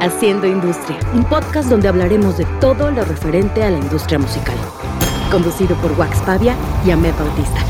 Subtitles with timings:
[0.00, 4.56] Haciendo Industria, un podcast donde hablaremos de todo lo referente a la industria musical.
[5.28, 6.54] Conducido por Wax Pavia
[6.86, 7.64] y Amé Bautista.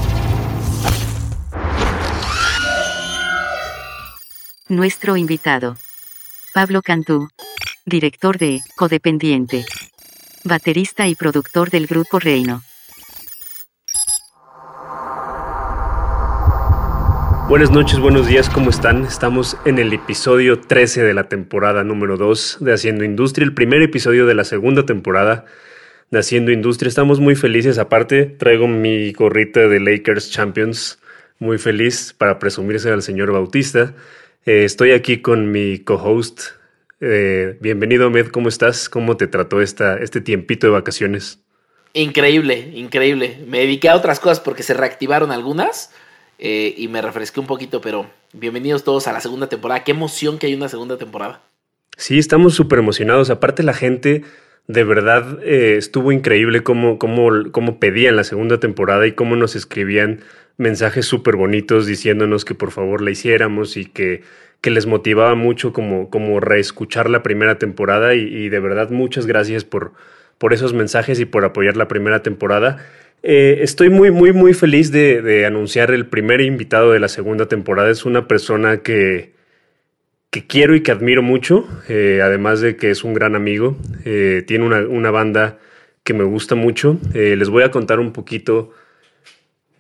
[4.69, 5.79] Nuestro invitado,
[6.53, 7.31] Pablo Cantú,
[7.87, 9.65] director de Codependiente,
[10.45, 12.63] baterista y productor del grupo Reino.
[17.49, 19.07] Buenas noches, buenos días, ¿cómo están?
[19.07, 23.81] Estamos en el episodio 13 de la temporada número 2 de Haciendo Industria, el primer
[23.81, 25.47] episodio de la segunda temporada
[26.11, 26.91] de Haciendo Industria.
[26.91, 30.99] Estamos muy felices, aparte traigo mi gorrita de Lakers Champions,
[31.39, 33.95] muy feliz para presumirse al señor Bautista.
[34.45, 36.51] Eh, estoy aquí con mi co-host.
[37.01, 38.91] Eh, bienvenido, Med, ¿cómo estás?
[38.91, 41.43] ¿Cómo te trató esta, este tiempito de vacaciones?
[41.95, 43.39] Increíble, increíble.
[43.49, 45.95] Me dediqué a otras cosas porque se reactivaron algunas
[46.39, 49.85] eh, y me refresqué un poquito, pero bienvenidos todos a la segunda temporada.
[49.85, 51.41] Qué emoción que hay una segunda temporada.
[51.97, 53.29] Sí, estamos súper emocionados.
[53.31, 54.23] Aparte la gente
[54.69, 59.57] de verdad eh, estuvo increíble cómo, cómo, cómo pedían la segunda temporada y cómo nos
[59.57, 60.21] escribían
[60.59, 64.23] mensajes súper bonitos diciéndonos que por favor la hiciéramos y que,
[64.61, 69.27] que les motivaba mucho como, como reescuchar la primera temporada y, y de verdad muchas
[69.27, 69.93] gracias por,
[70.39, 72.79] por esos mensajes y por apoyar la primera temporada.
[73.23, 77.91] Eh, estoy muy, muy, muy feliz de, anunciar el primer invitado de la segunda temporada.
[77.91, 79.33] Es una persona que,
[80.31, 83.77] que quiero y que admiro mucho, eh, además de que es un gran amigo.
[84.05, 85.59] Eh, tiene una, banda
[86.05, 86.99] que me gusta mucho.
[87.13, 88.73] les voy a contar un poquito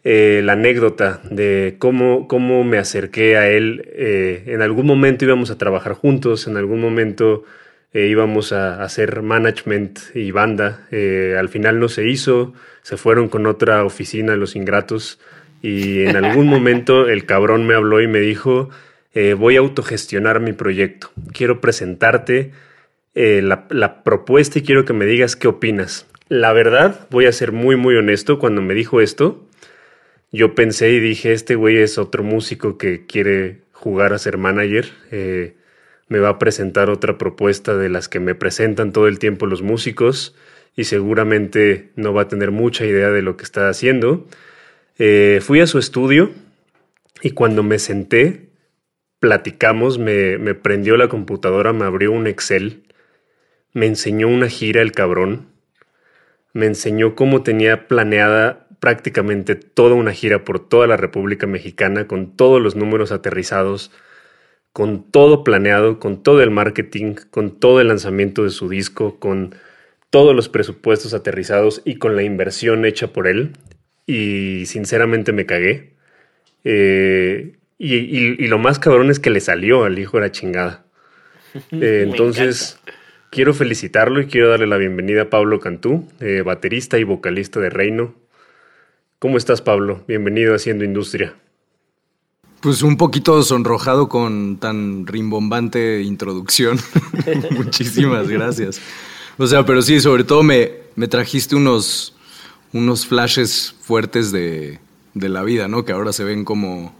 [0.05, 3.84] la anécdota de cómo, cómo me acerqué a él.
[3.95, 7.45] en algún momento íbamos a trabajar juntos, en algún momento
[7.92, 10.86] íbamos a hacer management y banda.
[10.91, 12.55] al final no se hizo
[12.89, 15.20] se fueron con otra oficina los ingratos
[15.61, 18.70] y en algún momento el cabrón me habló y me dijo,
[19.12, 22.53] eh, voy a autogestionar mi proyecto, quiero presentarte
[23.14, 26.06] eh, la, la propuesta y quiero que me digas qué opinas.
[26.30, 29.46] La verdad, voy a ser muy, muy honesto, cuando me dijo esto,
[30.33, 34.86] yo pensé y dije, este güey es otro músico que quiere jugar a ser manager.
[35.11, 35.57] Eh,
[36.08, 39.63] me va a presentar otra propuesta de las que me presentan todo el tiempo los
[39.63, 40.35] músicos
[40.74, 44.27] y seguramente no va a tener mucha idea de lo que está haciendo.
[44.98, 46.30] Eh, fui a su estudio
[47.23, 48.48] y cuando me senté,
[49.20, 52.85] platicamos, me, me prendió la computadora, me abrió un Excel,
[53.73, 55.48] me enseñó una gira el cabrón,
[56.52, 62.36] me enseñó cómo tenía planeada prácticamente toda una gira por toda la República Mexicana con
[62.36, 63.91] todos los números aterrizados,
[64.73, 69.55] con todo planeado, con todo el marketing, con todo el lanzamiento de su disco, con
[70.11, 73.52] todos los presupuestos aterrizados y con la inversión hecha por él.
[74.06, 75.95] Y sinceramente me cagué.
[76.64, 80.85] Eh, y, lo más cabrón es que le salió al hijo de la chingada.
[81.73, 82.79] Eh, entonces,
[83.30, 87.70] quiero felicitarlo y quiero darle la bienvenida a Pablo Cantú, eh, baterista y vocalista de
[87.70, 88.14] Reino.
[89.18, 90.05] ¿Cómo estás, Pablo?
[90.06, 91.35] Bienvenido a Haciendo Industria.
[92.61, 96.79] Pues un poquito sonrojado con tan rimbombante introducción.
[97.52, 98.80] Muchísimas gracias.
[99.36, 102.14] O sea, pero sí, sobre todo me, me trajiste unos,
[102.73, 104.80] unos flashes fuertes de,
[105.14, 105.85] de, la vida, ¿no?
[105.85, 106.92] Que ahora se ven como,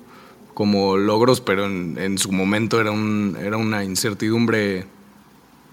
[0.55, 4.87] como logros, pero en, en su momento era, un, era una incertidumbre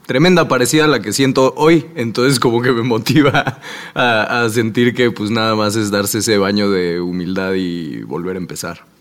[0.08, 1.86] tremenda, parecida a la que siento hoy.
[1.96, 3.60] Entonces como que me motiva
[3.94, 8.38] a, a, sentir que pues nada más es darse ese baño de humildad y volver
[8.38, 8.95] a empezar.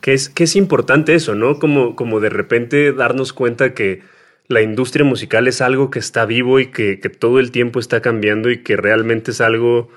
[0.00, 1.58] Que es, que es importante eso, ¿no?
[1.58, 4.02] Como, como de repente darnos cuenta que
[4.50, 8.50] la industria musical es algo que está vivo y que, todo el tiempo está cambiando
[8.50, 9.90] y que realmente es algo,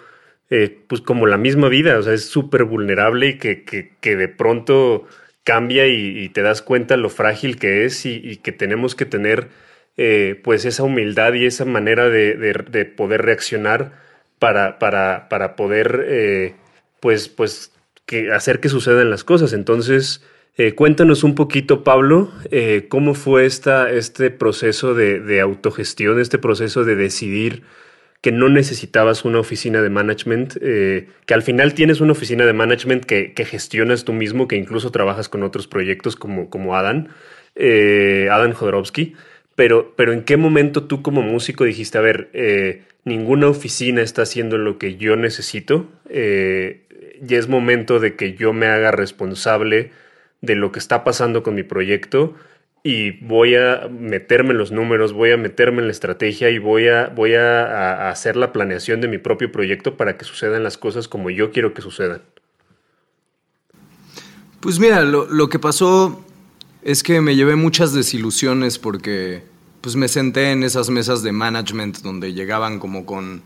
[0.51, 4.27] eh, pues como la misma vida, o sea, es súper vulnerable y que, que, de
[4.27, 5.07] pronto
[5.43, 9.49] cambia y, te das cuenta lo frágil que es y, que tenemos que tener
[9.97, 13.93] eh, pues esa humildad y esa manera de, poder reaccionar
[14.37, 16.53] para, para, para poder eh,
[16.99, 17.72] pues, pues
[18.05, 19.53] que hacer que sucedan las cosas.
[19.53, 20.21] Entonces,
[20.55, 26.83] eh, cuéntanos un poquito, Pablo, eh, cómo fue esta, este proceso de, autogestión, este proceso
[26.83, 27.63] de decidir
[28.21, 32.53] que no necesitabas una oficina de management, eh, que al final tienes una oficina de
[32.53, 37.07] management que, gestionas tú mismo, que incluso trabajas con otros proyectos como, como Adam,
[37.57, 39.15] Adam Jodorowsky,
[39.55, 42.29] pero, pero ¿en qué momento tú como músico dijiste, a ver,
[43.03, 45.89] ninguna oficina está haciendo lo que yo necesito,
[47.21, 49.91] ya es momento de que yo me haga responsable
[50.41, 52.35] de lo que está pasando con mi proyecto
[52.83, 56.89] y voy a meterme en los números, voy a meterme en la estrategia y voy
[56.89, 61.07] a, voy a, hacer la planeación de mi propio proyecto para que sucedan las cosas
[61.07, 62.21] como yo quiero que sucedan.
[64.59, 66.23] Pues mira, lo, que pasó
[66.83, 69.43] Es que me llevé muchas desilusiones porque
[69.79, 73.43] pues me senté en esas mesas de management donde llegaban como con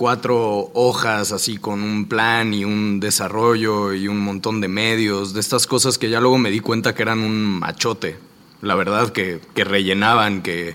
[0.00, 5.40] cuatro hojas así con un plan y un desarrollo y un montón de medios, de
[5.40, 8.16] estas cosas que ya luego me di cuenta que eran un machote,
[8.62, 10.74] la verdad, que, que rellenaban, que...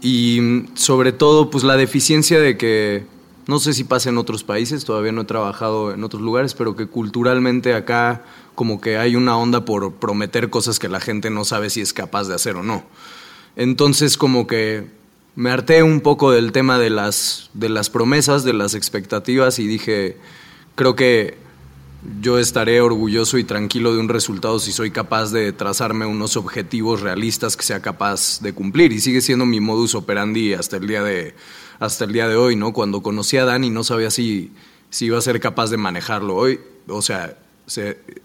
[0.00, 3.04] Y sobre todo, pues la deficiencia de que,
[3.48, 6.74] no sé si pasa en otros países, todavía no he trabajado en otros lugares, pero
[6.74, 8.24] que culturalmente acá
[8.54, 11.92] como que hay una onda por prometer cosas que la gente no sabe si es
[11.92, 12.82] capaz de hacer o no.
[13.56, 15.01] Entonces como que
[15.34, 19.66] me harté un poco del tema de las, de las promesas, de las expectativas y
[19.66, 20.16] dije,
[20.74, 21.38] creo que
[22.20, 27.00] yo estaré orgulloso y tranquilo de un resultado si soy capaz de trazarme unos objetivos
[27.00, 28.92] realistas que sea capaz de cumplir.
[28.92, 31.34] Y sigue siendo mi modus operandi hasta el día de,
[31.78, 32.72] hasta el día de hoy, ¿no?
[32.72, 34.52] Cuando conocí a Dani no sabía si,
[34.90, 36.60] si iba a ser capaz de manejarlo hoy.
[36.88, 37.38] O sea,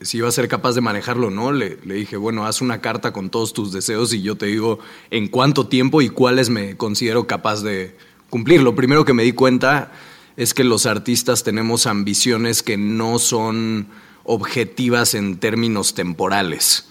[0.01, 2.81] si iba a ser capaz de manejarlo o no, le, le, dije, bueno, haz una
[2.81, 4.79] carta con todos tus deseos y yo te digo
[5.11, 7.95] en cuánto tiempo y cuáles me considero capaz de
[8.29, 8.61] cumplir.
[8.61, 9.91] Lo primero que me di cuenta
[10.35, 13.87] es que los artistas tenemos ambiciones que no son
[14.23, 16.87] objetivas en términos temporales.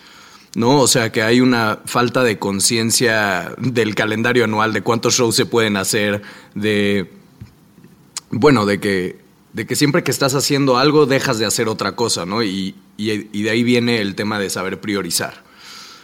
[0.56, 0.80] ¿no?
[0.80, 5.44] O sea, que hay una falta de conciencia del calendario anual, de cuántos shows se
[5.44, 6.22] pueden hacer,
[6.54, 7.12] de,
[8.30, 9.25] bueno, de que
[9.56, 12.42] de que siempre que estás haciendo algo dejas de hacer otra cosa, ¿no?
[12.42, 15.32] Y, de ahí viene el tema de saber priorizar.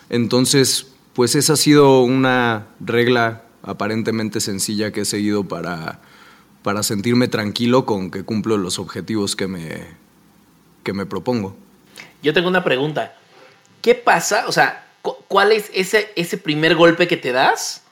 [0.08, 6.00] Entonces, pues esa ha sido una regla aparentemente sencilla que he seguido para,
[6.62, 9.86] para sentirme tranquilo con que cumplo los objetivos que me,
[10.82, 11.54] que me propongo.
[12.22, 13.18] Yo tengo una pregunta.
[13.82, 14.46] ¿Qué pasa?
[14.48, 17.82] O sea, ¿cuál es ese, ese primer golpe que te das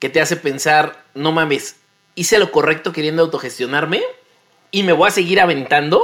[0.00, 1.76] que te hace pensar, no mames,
[2.16, 4.02] hice lo correcto queriendo autogestionarme?
[4.70, 6.02] Y me voy a seguir aventando.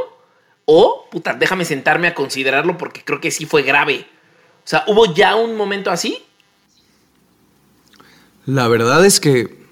[0.67, 4.07] O, puta, déjame sentarme a considerarlo porque creo que sí fue grave.
[4.65, 6.23] O sea, ¿hubo ya un momento así?
[8.47, 9.65] La verdad es que.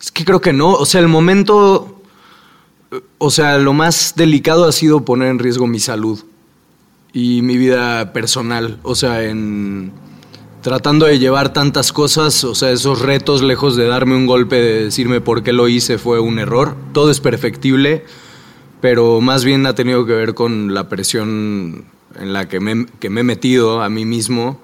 [0.00, 0.72] Es que creo que no.
[0.72, 2.02] O sea, el momento.
[3.18, 6.24] O sea, lo más delicado ha sido poner en riesgo mi salud
[7.12, 8.78] y mi vida personal.
[8.82, 9.92] O sea, en.
[10.66, 14.82] Tratando de llevar tantas cosas, o sea, esos retos, lejos de darme un golpe, de
[14.86, 16.74] decirme por qué lo hice, fue un error.
[16.92, 18.04] Todo es perfectible,
[18.80, 21.84] pero más bien ha tenido que ver con la presión
[22.18, 24.60] en la que me, que me he metido a mí mismo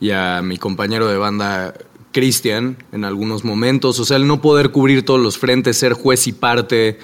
[0.00, 1.74] y a mi compañero de banda
[2.12, 4.00] Cristian en algunos momentos.
[4.00, 6.98] O sea, el no poder cubrir todos los frentes, ser juez y parte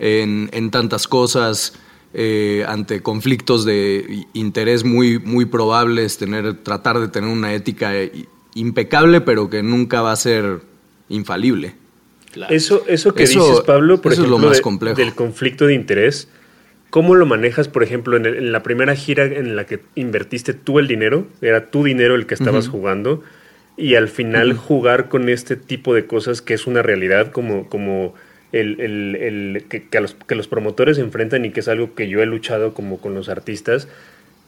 [0.00, 1.74] en, en tantas cosas
[2.18, 7.92] eh, ante conflictos de interés muy, muy probables, tener, tratar de tener una ética
[8.54, 10.60] impecable, pero que nunca va a ser
[11.10, 11.74] infalible.
[12.48, 14.50] Eso, eso que dices, Pablo, por ejemplo,
[14.94, 16.28] del conflicto de interés,
[16.88, 20.88] ¿cómo lo manejas, por ejemplo, en, la primera gira en la que invertiste tú el
[20.88, 21.26] dinero?
[21.42, 23.22] Era tu dinero el que estabas jugando,
[23.76, 28.14] y al final jugar con este tipo de cosas que es una realidad, como, como
[28.52, 32.08] el, el, el que, que, los, que los promotores enfrentan y que es algo que
[32.08, 33.88] yo he luchado como con los artistas,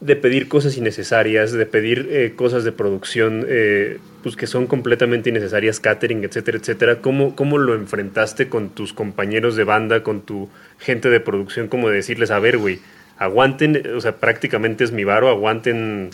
[0.00, 5.31] de pedir cosas innecesarias, de pedir eh, cosas de producción eh, pues que son completamente
[5.31, 7.00] innecesarias, catering, etcétera, etcétera.
[7.00, 10.49] ¿Cómo, ¿Cómo lo enfrentaste con tus compañeros de banda, con tu
[10.79, 11.67] gente de producción?
[11.67, 12.79] Como decirles, a ver, güey,
[13.19, 16.11] aguanten, o sea, prácticamente es mi varo, aguanten,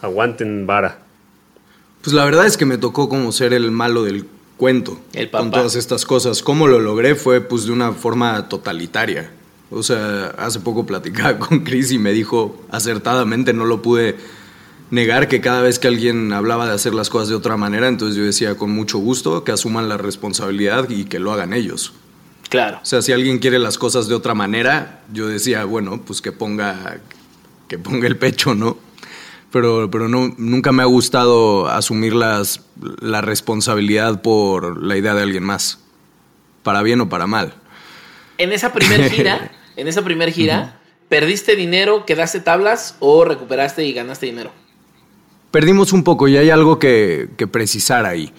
[0.00, 0.98] aguanten vara.
[2.02, 4.24] Pues la verdad es que me tocó como ser el malo del
[4.60, 5.00] cuento
[5.32, 6.42] con todas estas cosas.
[6.42, 7.14] ¿Cómo lo logré?
[7.14, 9.32] Fue pues de una forma totalitaria.
[9.70, 14.16] O sea, hace poco platicaba con Chris y me dijo acertadamente, no lo pude
[14.90, 18.18] negar que cada vez que alguien hablaba de hacer las cosas de otra manera, entonces
[18.18, 21.94] yo decía con mucho gusto que asuman la responsabilidad y que lo hagan ellos.
[22.50, 22.80] Claro.
[22.82, 26.32] O sea, si alguien quiere las cosas de otra manera, yo decía, bueno, pues que
[26.32, 27.00] ponga
[27.66, 28.76] que ponga el pecho, ¿no?
[29.52, 32.64] Pero, pero no, nunca me ha gustado asumir las,
[33.00, 35.80] la responsabilidad por la idea de alguien más,
[36.62, 37.54] para bien o para mal.
[38.38, 43.92] En esa primera gira, en esa primera gira, ¿perdiste dinero, quedaste tablas o recuperaste y
[43.92, 44.52] ganaste dinero?
[45.50, 48.32] Perdimos un poco y hay algo que, que precisar ahí.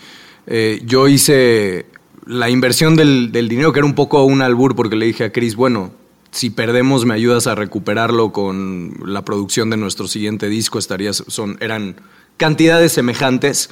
[0.47, 1.85] Eh, yo hice
[2.25, 5.31] la inversión del, del dinero, que era un poco un albur, porque le dije a
[5.31, 5.91] Chris, bueno,
[6.31, 11.57] si perdemos me ayudas a recuperarlo con la producción de nuestro siguiente disco, estarías, son,
[11.59, 11.97] eran
[12.37, 13.69] cantidades semejantes,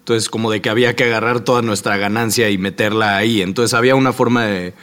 [0.00, 3.94] entonces como de que había que agarrar toda nuestra ganancia y meterla ahí, entonces había
[3.94, 4.74] una forma de,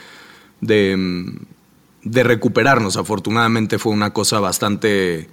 [0.60, 5.28] de, recuperarnos, afortunadamente fue una cosa bastante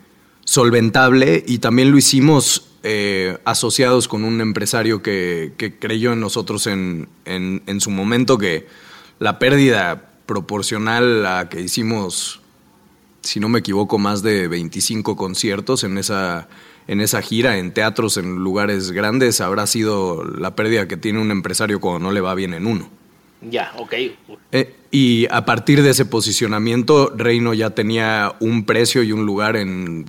[0.46, 7.10] solventable y también lo hicimos eh, asociados con un empresario que, creyó en nosotros en,
[7.26, 8.68] en su momento que
[9.20, 12.42] la pérdida proporcional a que hicimos,
[13.22, 16.48] si no me equivoco, más de 25 conciertos en esa,
[16.88, 21.32] en esa gira, en teatros, en lugares grandes, habrá sido la pérdida que tiene un
[21.32, 22.90] empresario cuando no le va bien en uno.
[23.42, 23.94] Ya, ok.
[24.52, 29.56] Eh, y a partir de ese posicionamiento, Reino ya tenía un precio y un lugar
[29.56, 30.06] en,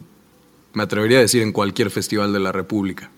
[0.73, 3.11] me atrevería a decir, en cualquier festival de la República.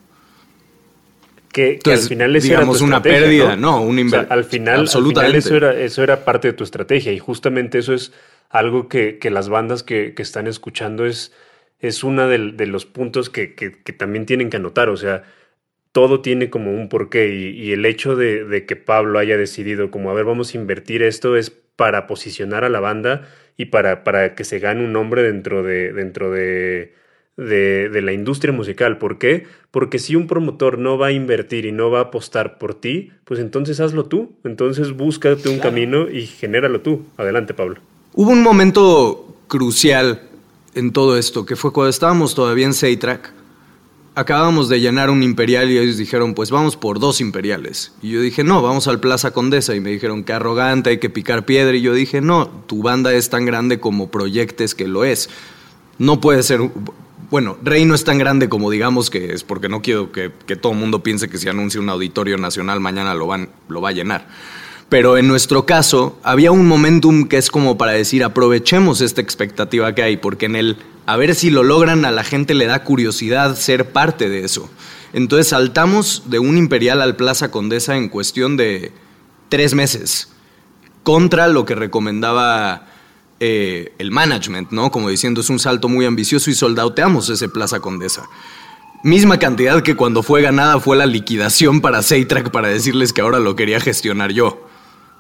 [1.53, 5.39] Que, al final eso digamos era una pérdida, no, un o al final, absolutamente.
[5.39, 8.13] eso, era, eso era parte de tu estrategia y justamente eso es
[8.51, 11.33] algo que, que las bandas que, que, están escuchando es,
[11.81, 15.25] es uno de, de, los puntos que, que, también tienen que anotar, o sea,
[15.91, 19.91] todo tiene como un porqué y, y el hecho de, de, que Pablo haya decidido
[19.91, 23.27] como, a ver, vamos a invertir esto es para posicionar a la banda
[23.57, 26.95] y para, para que se gane un nombre dentro de, dentro de
[27.41, 28.99] de, la industria musical.
[28.99, 29.47] ¿Por qué?
[29.71, 33.11] Porque si un promotor no va a invertir y no va a apostar por ti,
[33.25, 34.33] pues entonces hazlo tú.
[34.45, 37.03] Entonces búscate un camino y genéralo tú.
[37.17, 37.81] Adelante, Pablo.
[38.13, 40.23] Hubo un momento crucial
[40.75, 43.33] en todo esto, que fue cuando estábamos todavía en Seitrack.
[44.15, 47.95] Acabábamos de llenar un imperial y ellos dijeron, pues vamos por dos imperiales.
[48.03, 49.75] Y yo dije, no, vamos al Plaza Condesa.
[49.75, 51.75] Y me dijeron, qué arrogante, hay que picar piedra.
[51.75, 55.31] Y yo dije, no, tu banda es tan grande como proyectes que lo es.
[55.99, 56.61] No puede ser,
[57.31, 60.73] bueno, Rey no es tan grande como digamos que es, porque no quiero que, todo
[60.73, 63.93] el mundo piense que si anuncia un auditorio nacional mañana lo, van, lo va a
[63.93, 64.27] llenar.
[64.89, 69.95] Pero en nuestro caso, había un momentum que es como para decir, aprovechemos esta expectativa
[69.95, 72.85] que hay, porque en el a ver si lo logran, a la gente le da
[72.85, 74.71] curiosidad ser parte de eso.
[75.13, 78.93] Entonces saltamos de un Imperial al Plaza Condesa en cuestión de
[79.49, 80.29] tres meses,
[81.03, 82.87] contra lo que recomendaba
[83.41, 84.91] eh, el management, ¿no?
[84.91, 88.29] Como diciendo, es un salto muy ambicioso y soldauteamos ese Plaza Condesa.
[89.03, 93.39] Misma cantidad que cuando fue ganada fue la liquidación para Seitrack para decirles que ahora
[93.39, 94.69] lo quería gestionar yo.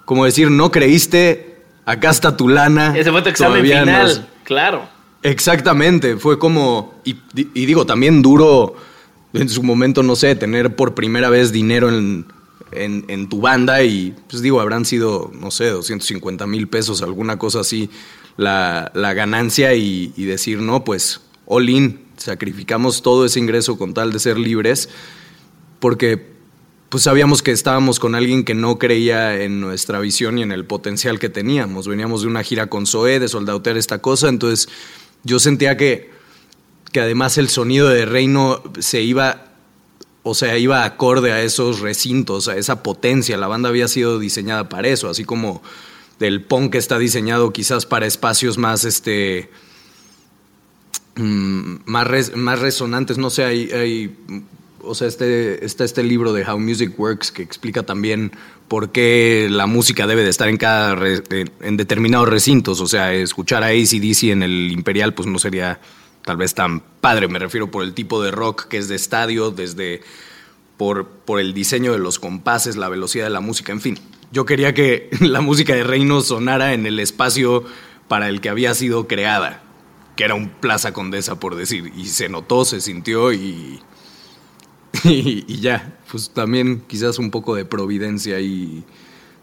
[0.05, 2.95] Como decir, no creíste, acá está tu lana.
[2.95, 4.87] Ese fue tu examen final, claro.
[5.23, 8.77] Exactamente, fue como, y, digo, también duro
[9.33, 12.27] en su momento, no sé, tener por primera vez dinero en,
[12.73, 17.61] en, tu banda y pues digo, habrán sido, no sé, 250 mil pesos, alguna cosa
[17.61, 17.91] así,
[18.37, 24.19] la, ganancia y, decir, no, pues all in, sacrificamos todo ese ingreso con tal de
[24.19, 24.89] ser libres,
[25.79, 26.31] porque
[26.89, 30.65] pues sabíamos que estábamos con alguien que no creía en nuestra visión y en el
[30.65, 31.87] potencial que teníamos.
[31.87, 34.69] Veníamos de una gira con Zoé, de soldautear esta cosa, entonces
[35.23, 36.11] yo sentía que,
[36.93, 39.50] que además el sonido de Reino se iba
[40.23, 43.37] o sea, iba acorde a esos recintos, a esa potencia.
[43.37, 45.63] La banda había sido diseñada para eso, así como
[46.21, 49.51] el punk está diseñado quizás para espacios más, este,
[51.17, 53.17] mm, más, más resonantes.
[53.17, 54.15] No sé, hay,
[54.83, 58.33] o sea, este, está este libro de How Music Works que explica también
[58.69, 60.97] por qué la música debe de estar en cada
[61.61, 62.81] en determinados recintos.
[62.83, 65.81] O sea, escuchar a ACDC en el Imperial, pues no sería
[66.25, 69.51] tal vez tan padre, me refiero por el tipo de rock que es de estadio,
[69.51, 70.03] desde
[70.77, 73.99] por, por el diseño de los compases, la velocidad de la música, en fin.
[74.33, 77.65] Yo quería que la música de Reino sonara en el espacio
[78.09, 79.63] para el que había sido creada,
[80.17, 83.81] que era un Plaza Condesa, por decir, y se notó, se sintió y,
[85.05, 88.85] y, ya, pues también quizás un poco de providencia y,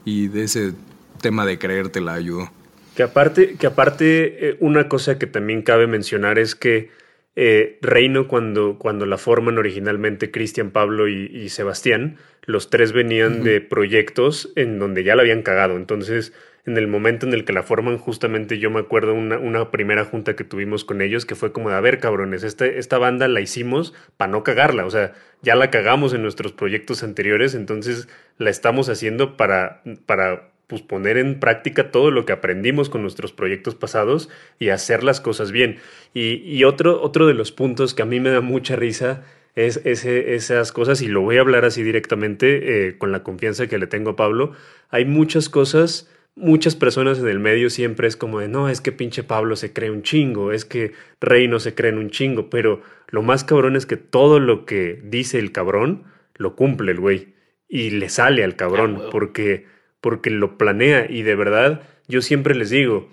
[0.05, 0.73] y de ese
[1.21, 2.51] tema de creerte la ayudó.
[2.97, 6.89] Que aparte, que aparte eh, una cosa que también cabe mencionar es que
[7.35, 13.61] eh, Reino, cuando, cuando la forman originalmente Cristian, Pablo y, Sebastián, los tres venían de
[13.61, 15.77] proyectos en donde ya la habían cagado.
[15.77, 16.33] Entonces,
[16.65, 20.03] en el momento en el que la forman, justamente yo me acuerdo una, una primera
[20.03, 23.27] junta que tuvimos con ellos que fue como de, a ver, cabrones, este, esta banda
[23.27, 24.87] la hicimos para no cagarla.
[24.87, 25.13] O sea,
[25.43, 31.17] ya la cagamos en nuestros proyectos anteriores, entonces la estamos haciendo para, para pues poner
[31.17, 35.77] en práctica todo lo que aprendimos con nuestros proyectos pasados y hacer las cosas bien.
[36.13, 39.23] Y, otro, otro de los puntos que a mí me da mucha risa
[39.55, 43.67] es ese, esas cosas, y lo voy a hablar así directamente eh, con la confianza
[43.67, 44.51] que le tengo a Pablo,
[44.89, 48.91] hay muchas cosas, muchas personas en el medio siempre es como de, no, es que
[48.91, 52.81] pinche Pablo se cree un chingo, es que Reino se cree en un chingo, pero
[53.09, 56.03] lo más cabrón es que todo lo que dice el cabrón,
[56.35, 57.33] lo cumple el güey,
[57.67, 59.65] y le sale al cabrón, porque
[60.01, 63.09] porque lo planea y de verdad yo siempre les digo,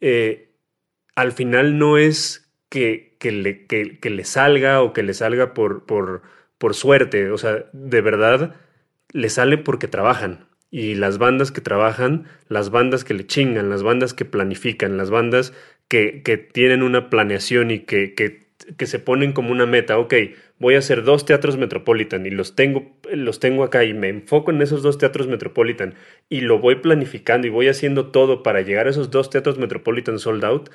[0.00, 0.50] eh,
[1.14, 5.84] al final no es que, que, le, que, le, salga o que le salga por,
[5.84, 6.22] por,
[6.58, 8.54] por suerte, o sea, de verdad
[9.12, 10.46] le sale porque trabajan.
[10.72, 15.10] Y las bandas que trabajan, las bandas que le chingan, las bandas que planifican, las
[15.10, 15.52] bandas
[15.88, 20.14] que, que tienen una planeación y que, que que se ponen como una meta, ok,
[20.58, 24.50] voy a hacer dos teatros Metropolitan y los tengo, los tengo acá y me enfoco
[24.50, 25.94] en esos dos teatros Metropolitan
[26.28, 30.18] y lo voy planificando y voy haciendo todo para llegar a esos dos teatros Metropolitan
[30.18, 30.70] sold out,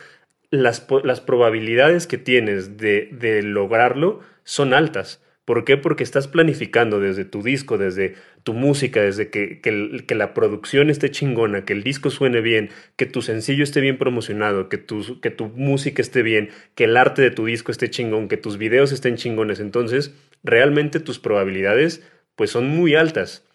[0.49, 5.21] las, las probabilidades que tienes de, de lograrlo son altas.
[5.45, 5.77] ¿Por qué?
[5.77, 11.11] Porque estás planificando desde tu disco, desde tu música, desde que, que, la producción esté
[11.11, 15.29] chingona, que el disco suene bien, que tu sencillo esté bien promocionado, que tu, que
[15.29, 18.91] tu música esté bien, que el arte de tu disco esté chingón, que tus videos
[18.91, 19.59] estén chingones.
[19.59, 22.01] Entonces, realmente tus probabilidades
[22.35, 23.45] pues son muy altas.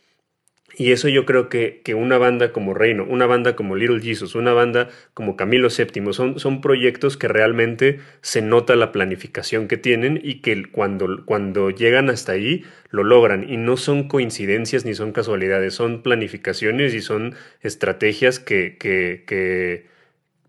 [0.77, 4.35] Y eso yo creo que, que, una banda como Reino, una banda como Little Jesus,
[4.35, 9.77] una banda como Camilo VII, son, son proyectos que realmente se nota la planificación que
[9.77, 13.49] tienen y que cuando, cuando llegan hasta ahí lo logran.
[13.49, 19.87] Y no son coincidencias ni son casualidades, son planificaciones y son estrategias que, que, que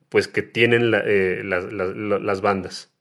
[0.09, 2.91] pues que tienen eh, las bandas.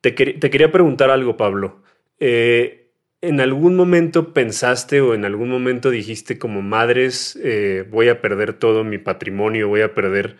[0.00, 1.82] Te, quería preguntar algo, Pablo.
[2.20, 2.85] Eh,
[3.22, 8.52] ¿En algún momento pensaste o en algún momento dijiste como madres, eh, voy a perder
[8.52, 10.36] todo mi patrimonio, voy a perder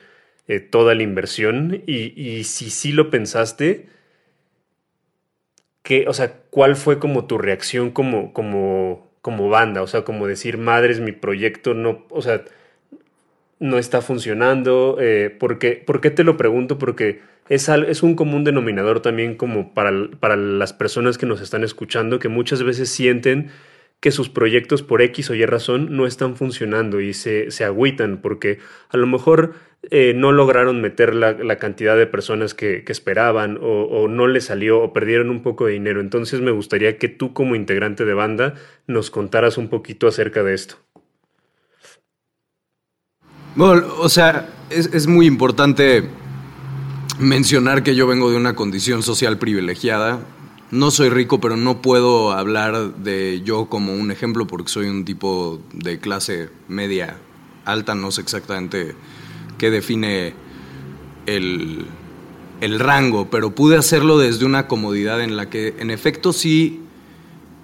[0.46, 1.82] eh, toda la inversión?
[1.86, 3.88] Y, si sí lo pensaste,
[5.82, 9.82] ¿qué, o sea, ¿cuál fue como tu reacción como, como, como banda?
[9.82, 12.44] O sea, como decir, madres, mi proyecto no, o sea,
[13.58, 14.98] no está funcionando.
[15.00, 16.78] Eh, ¿por, qué, ¿Por qué te lo pregunto?
[16.78, 21.64] Porque es, es un común denominador también como para, para las personas que nos están
[21.64, 23.50] escuchando, que muchas veces sienten
[24.00, 28.20] que sus proyectos por X o Y razón no están funcionando y se, se agüitan
[28.20, 28.58] porque
[28.90, 29.54] a lo mejor
[29.90, 34.80] eh, no lograron meter la, cantidad de personas que, esperaban o, o, no les salió
[34.82, 36.00] o perdieron un poco de dinero.
[36.00, 38.54] Entonces me gustaría que tú como integrante de banda
[38.86, 40.76] nos contaras un poquito acerca de esto.
[43.54, 46.02] Bueno, o sea, es, es muy importante
[47.18, 50.20] mencionar que yo vengo de una condición social privilegiada.
[50.70, 55.04] No soy rico, pero no puedo hablar de yo como un ejemplo porque soy un
[55.04, 57.18] tipo de clase media
[57.64, 58.94] alta, no sé exactamente
[59.58, 60.34] qué define
[61.26, 61.86] el,
[62.60, 66.80] el rango, pero pude hacerlo desde una comodidad en la que en efecto sí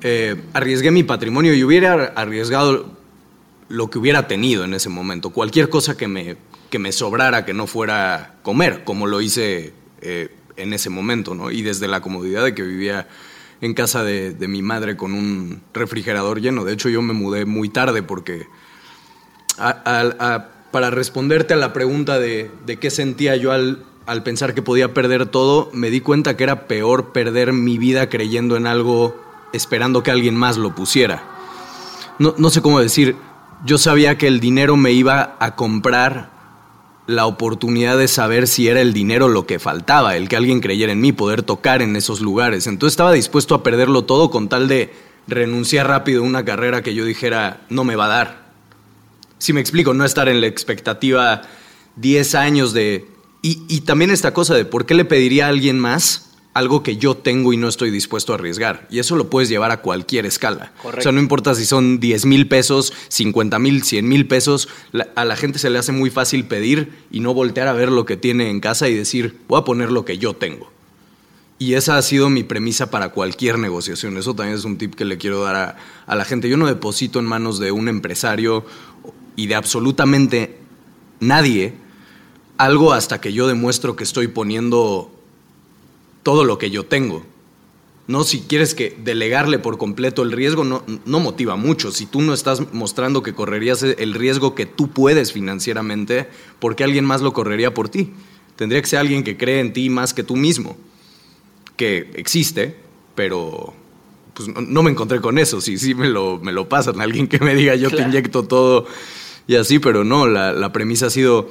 [0.03, 2.93] eh, arriesgué mi patrimonio y hubiera arriesgado
[3.69, 6.37] lo que hubiera tenido en ese momento, cualquier cosa que me
[6.73, 11.51] que me sobrara que no fuera comer, como lo hice eh, en ese momento, ¿no?
[11.51, 13.09] Y desde la comodidad de que vivía
[13.61, 16.65] en casa de, mi madre con un refrigerador lleno.
[16.65, 18.47] De hecho, yo me mudé muy tarde porque
[20.71, 25.27] para responderte a la pregunta de, qué sentía yo al, al pensar que podía perder
[25.27, 30.11] todo, me di cuenta que era peor perder mi vida creyendo en algo esperando que
[30.11, 31.23] alguien más lo pusiera.
[32.19, 33.15] No, no sé cómo decir,
[33.67, 36.32] yo sabía que el dinero me iba a comprar
[37.07, 40.93] la oportunidad de saber si era el dinero lo que faltaba, el que alguien creyera
[40.93, 42.67] en mí, poder tocar en esos lugares.
[42.67, 44.93] Entonces estaba dispuesto a perderlo todo con tal de
[45.27, 48.43] renunciar rápido a una carrera que yo dijera no me va a dar.
[49.39, 51.43] Si me explico, no estar en la expectativa
[51.97, 53.09] 10 años de...
[53.43, 56.97] Y, y también esta cosa de por qué le pediría a alguien más algo que
[56.97, 58.87] yo tengo y no estoy dispuesto a arriesgar.
[58.91, 60.73] Y eso lo puedes llevar a cualquier escala.
[60.85, 64.69] O sea, no importa si son 10 mil pesos, 50 mil, 100 mil pesos,
[65.15, 68.05] a la gente se le hace muy fácil pedir y no voltear a ver lo
[68.05, 70.71] que tiene en casa y decir, voy a poner lo que yo tengo.
[71.59, 74.17] Y esa ha sido mi premisa para cualquier negociación.
[74.19, 76.49] Eso también es un tip que le quiero dar a, a la gente.
[76.49, 78.67] Yo no deposito en manos de un empresario
[79.37, 80.59] y de absolutamente
[81.21, 81.75] nadie
[82.59, 85.12] algo hasta que yo demuestro que estoy poniendo
[86.23, 87.25] todo lo que yo tengo.
[88.09, 91.93] No, si quieres que delegarle por completo el riesgo, no, no motiva mucho.
[91.93, 96.85] Si tú no estás mostrando que correrías el riesgo que tú puedes financieramente, ¿por qué
[96.85, 98.11] alguien más lo correría por ti?
[98.57, 100.77] Tendría que ser alguien que cree en ti más que tú mismo.
[101.77, 102.77] Que existe,
[103.15, 103.73] pero
[104.35, 105.61] pues no, me encontré con eso.
[105.61, 108.87] Si sí, me, lo, me lo pasan, alguien que me diga yo te inyecto todo
[109.47, 111.49] y así, pero no, la, la premisa ha sido,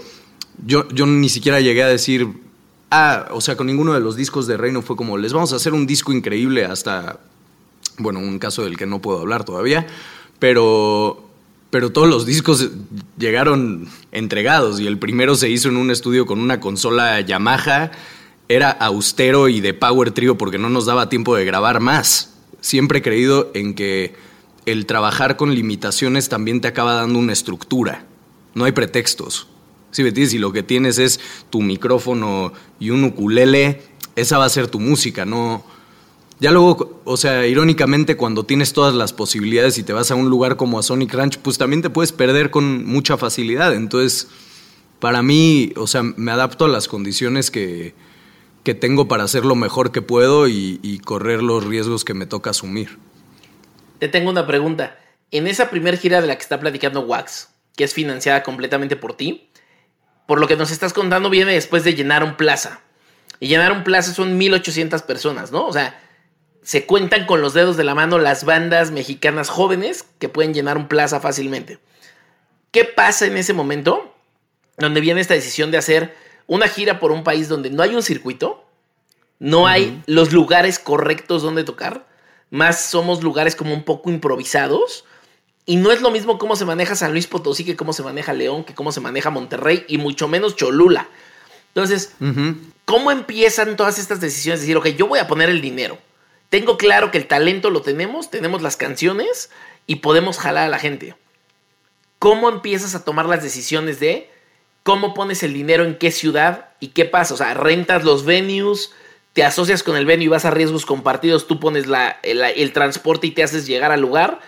[0.66, 2.28] yo, yo ni siquiera llegué a decir,
[2.94, 5.56] Ah, o sea, con ninguno de los discos de Reino fue como, les vamos a
[5.56, 7.22] hacer un disco increíble hasta,
[7.98, 9.88] bueno, un caso del que no puedo hablar todavía,
[10.40, 11.24] pero,
[11.70, 12.70] pero todos los discos
[13.18, 17.92] llegaron entregados y el primero se hizo en un estudio con una consola Yamaha,
[18.50, 22.34] era austero y de power trio porque no nos daba tiempo de grabar más.
[22.60, 24.16] Siempre he creído en que
[24.66, 28.06] el trabajar con limitaciones también te acaba dando una estructura.
[28.54, 29.48] No hay pretextos.
[29.92, 33.82] Si me Si lo que tienes es tu micrófono y un ukulele,
[34.16, 35.64] esa va a ser tu música, no.
[36.40, 40.30] Ya luego, o sea, irónicamente, cuando tienes todas las posibilidades y te vas a un
[40.30, 43.76] lugar como a Sonic Ranch, pues también te puedes perder con mucha facilidad.
[43.76, 44.28] Entonces,
[45.00, 47.94] para mí, o sea, me adapto a las condiciones que,
[48.64, 52.26] que tengo para hacer lo mejor que puedo y, y correr los riesgos que me
[52.26, 52.98] toca asumir.
[54.00, 54.98] Te tengo una pregunta.
[55.30, 59.16] En esa primera gira de la que está platicando Wax, que es financiada completamente por
[59.16, 59.51] ti,
[60.32, 62.80] por lo que nos estás contando, viene después de llenar un plaza.
[63.42, 65.68] Y llenar un plaza son 1800 personas, ¿no?
[65.68, 66.00] O sea,
[66.64, 70.78] se cuentan con los dedos de la mano las bandas mexicanas jóvenes que pueden llenar
[70.78, 71.80] un plaza fácilmente.
[72.72, 74.16] ¿Qué pasa en ese momento
[74.78, 76.16] donde viene esta decisión de hacer
[76.48, 78.64] una gira por un país donde no hay un circuito,
[79.38, 82.08] no hay los lugares correctos donde tocar,
[82.52, 85.04] más somos lugares como un poco improvisados?
[85.66, 88.34] Y no es lo mismo cómo se maneja San Luis Potosí que cómo se maneja
[88.34, 91.08] León, que cómo se maneja Monterrey y mucho menos Cholula.
[91.74, 92.14] Entonces,
[92.86, 94.62] ¿cómo empiezan todas estas decisiones?
[94.62, 95.98] Decir, ok, yo voy a poner el dinero.
[96.50, 99.52] Tengo claro que el talento lo tenemos, tenemos las canciones
[99.88, 101.16] y podemos jalar a la gente.
[102.20, 104.30] ¿Cómo empiezas a tomar las decisiones de
[104.84, 107.36] cómo pones el dinero en qué ciudad y qué pasa?
[107.36, 108.92] O sea, rentas los venues,
[109.32, 112.74] te asocias con el venue y vas a riesgos compartidos, tú pones la, el, el
[112.74, 114.42] transporte y te haces llegar al lugar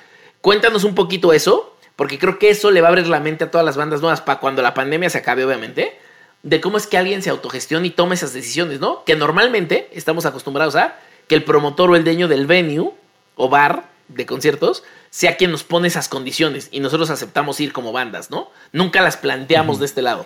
[0.44, 3.50] Cuéntanos un poquito eso, porque creo que eso le va a abrir la mente a
[3.50, 5.98] todas las bandas nuevas para cuando la pandemia se acabe, obviamente,
[6.42, 9.06] de cómo es que alguien se autogestiona y toma esas decisiones, ¿no?
[9.06, 12.92] Que normalmente estamos acostumbrados a que el promotor o el dueño del venue
[13.38, 17.94] o bar de conciertos sea quien nos pone esas condiciones y nosotros aceptamos ir como
[17.94, 18.52] bandas, ¿no?
[18.74, 20.26] Nunca las planteamos de este lado.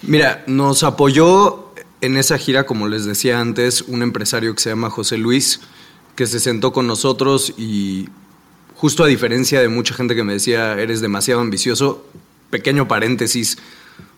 [0.00, 4.88] Mira, nos apoyó en esa gira, como les decía antes, un empresario que se llama
[4.88, 5.60] José Luis,
[6.16, 8.08] que se sentó con nosotros y
[8.78, 12.06] justo a diferencia de mucha gente que me decía, eres demasiado ambicioso,
[12.48, 13.58] pequeño paréntesis,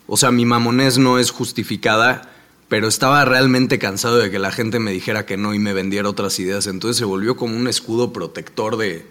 [0.06, 2.30] o sea, mi mamonés no es justificada,
[2.68, 6.10] pero estaba realmente cansado de que la gente me dijera que no y me vendiera
[6.10, 9.06] otras ideas, entonces se volvió como un escudo protector de,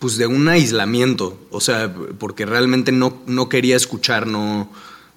[0.00, 4.70] pues de un aislamiento, o sea, porque realmente no, no quería escuchar, no,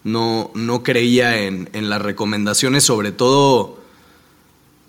[0.05, 3.81] no, no creía en, en las recomendaciones, sobre todo,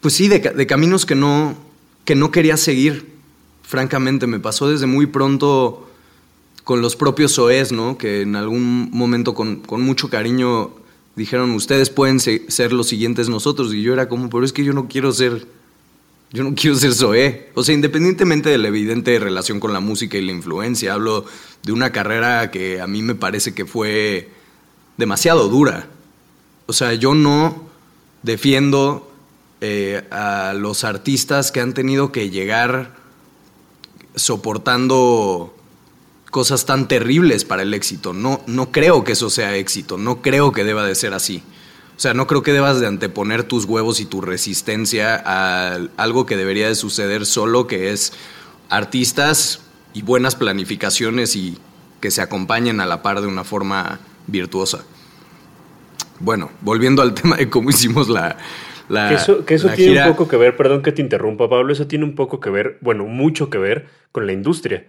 [0.01, 1.57] pues sí, de, de caminos que no,
[2.05, 3.12] que no quería seguir
[3.73, 5.89] francamente, me pasó desde muy pronto
[6.63, 7.97] con los propios OES, ¿no?
[7.97, 10.73] Que en algún momento con, mucho cariño
[11.17, 13.73] dijeron, ustedes pueden ser los siguientes nosotros.
[13.73, 15.47] Y yo era como, pero es que yo no quiero ser,
[16.35, 17.49] yo no quiero ser SOE.
[17.55, 21.25] O sea, independientemente de la evidente relación con la música y la influencia, hablo
[21.63, 24.29] de una carrera que a mí me parece que fue
[24.99, 25.89] demasiado dura.
[26.67, 27.71] O sea, yo no
[28.23, 29.11] defiendo
[29.63, 33.01] eh, a los artistas que han tenido que llegar
[34.15, 35.55] soportando
[36.31, 38.13] cosas tan terribles para el éxito.
[38.13, 41.43] No, no creo que eso sea éxito, no creo que deba de ser así.
[41.97, 46.27] O sea, no creo que debas de anteponer tus huevos y tu resistencia a algo
[46.27, 48.13] que debería de suceder solo, que es
[48.71, 49.61] artistas
[49.93, 51.59] y buenas planificaciones y
[52.01, 54.85] que se acompañen a la par de una forma virtuosa.
[56.19, 58.39] Bueno, volviendo al tema de cómo hicimos la,
[58.93, 61.87] que eso, que eso tiene un poco que ver, perdón que te interrumpa, Pablo, eso
[61.87, 64.85] tiene un poco que ver, bueno, mucho que ver con la industria.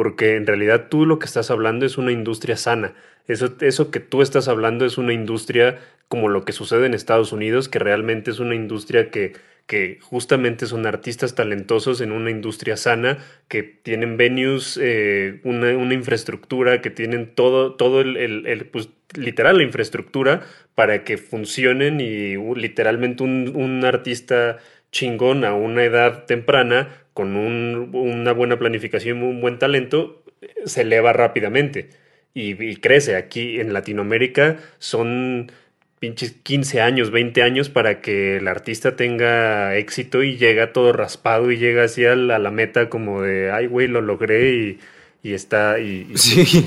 [0.00, 2.94] Porque en realidad tú lo que estás hablando es una industria sana.
[3.28, 7.32] Eso, eso que tú estás hablando es una industria como lo que sucede en Estados
[7.32, 9.34] Unidos, que realmente es una industria que,
[9.66, 15.92] que justamente son artistas talentosos en una industria sana, que tienen venues, eh, una, una,
[15.92, 22.36] infraestructura, que tienen todo, todo el, el, pues, literal la infraestructura para que funcionen y
[22.54, 24.56] literalmente un, un artista
[24.92, 26.88] chingón a una edad temprana
[27.20, 30.22] con un, una buena planificación y un buen talento
[30.64, 31.90] se eleva rápidamente
[32.32, 33.14] y, y, crece.
[33.14, 35.52] Aquí en Latinoamérica son
[35.98, 41.50] pinches 15 años, 20 años para que el artista tenga éxito y llega todo raspado
[41.50, 44.78] y llega así a la, meta como de, ay, güey, lo logré y,
[45.22, 45.78] y está...
[45.78, 46.10] Y,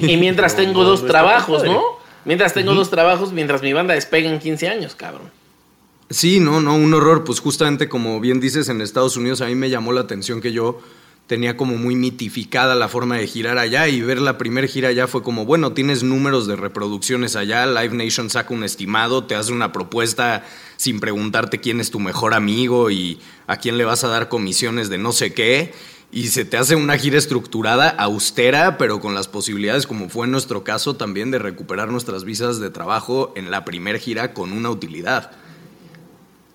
[0.04, 1.82] y mientras tengo dos trabajos, ¿no?
[2.26, 5.32] Mientras tengo dos trabajos, mientras mi banda despega en 15 años, cabrón.
[6.14, 7.24] Sí, no, no, un horror.
[7.24, 10.52] Pues justamente como bien dices, en Estados Unidos a mí me llamó la atención que
[10.52, 10.80] yo
[11.26, 15.08] tenía como muy mitificada la forma de girar allá y ver la primera gira allá
[15.08, 19.54] fue como, bueno, tienes números de reproducciones allá, Live Nation saca un estimado, te hace
[19.54, 20.46] una propuesta
[20.78, 24.90] sin preguntarte quién es tu mejor amigo y a quién le vas a dar comisiones
[24.90, 25.74] de no sé qué
[26.12, 30.32] y se te hace una gira estructurada, austera, pero con las posibilidades, como fue en
[30.32, 34.70] nuestro caso, también de recuperar nuestras visas de trabajo en la primera gira con una
[34.70, 35.43] utilidad.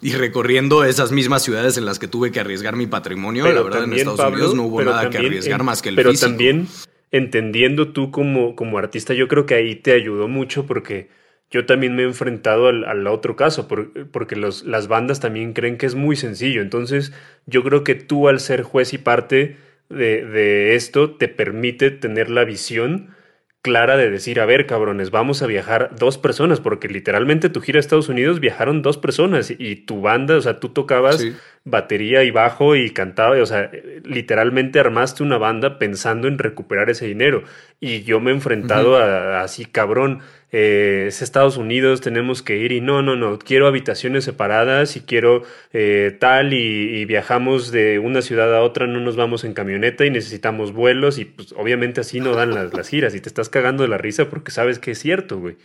[0.00, 3.84] Y recorriendo esas mismas ciudades en las que tuve que arriesgar mi patrimonio, la verdad
[3.84, 6.68] en Estados Unidos no hubo nada que arriesgar más que el pero también
[7.10, 11.08] entendiendo tú como, como artista, yo creo que ahí te ayudó mucho porque
[11.50, 15.86] yo también me he enfrentado al, otro caso, porque los, las bandas también creen que
[15.86, 16.60] es muy sencillo.
[16.60, 17.12] Entonces,
[17.46, 19.56] yo creo que tú al ser juez y parte
[19.88, 23.14] de, esto, te permite tener la visión
[23.62, 27.78] clara de decir, a ver, cabrones, vamos a viajar dos personas, porque literalmente tu gira
[27.78, 31.24] a Estados Unidos viajaron dos personas y tu banda, o sea, tú tocabas
[31.64, 33.70] batería y bajo y cantaba, o sea,
[34.04, 37.42] literalmente armaste una banda pensando en recuperar ese dinero.
[37.80, 42.72] Y yo me he enfrentado a, así, cabrón, eh, es Estados Unidos, tenemos que ir
[42.72, 45.42] y no, no, no, quiero habitaciones separadas y quiero
[45.74, 50.10] eh, tal y, viajamos de una ciudad a otra, no nos vamos en camioneta y
[50.10, 53.82] necesitamos vuelos y pues obviamente así no dan las, las giras y te estás cagando
[53.82, 55.56] de la risa porque sabes que es cierto, güey.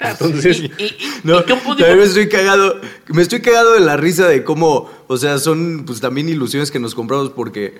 [0.00, 0.62] Ah, Entonces,
[1.24, 1.44] no,
[1.78, 6.00] me estoy cagado, me estoy cagado de la risa de cómo, o sea, son pues
[6.00, 7.74] también ilusiones que nos compramos porque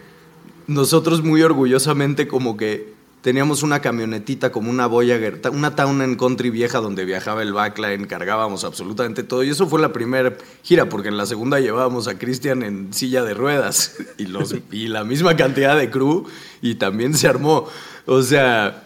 [0.67, 6.51] nosotros muy orgullosamente como que teníamos una camionetita como una Voyager, una Town and Country
[6.51, 11.09] vieja donde viajaba el backline, cargábamos absolutamente todo y eso fue la primera gira porque
[11.09, 15.37] en la segunda llevábamos a Cristian en silla de ruedas y los y la misma
[15.37, 16.27] cantidad de crew
[16.61, 17.67] y también se armó,
[18.07, 18.83] o sea,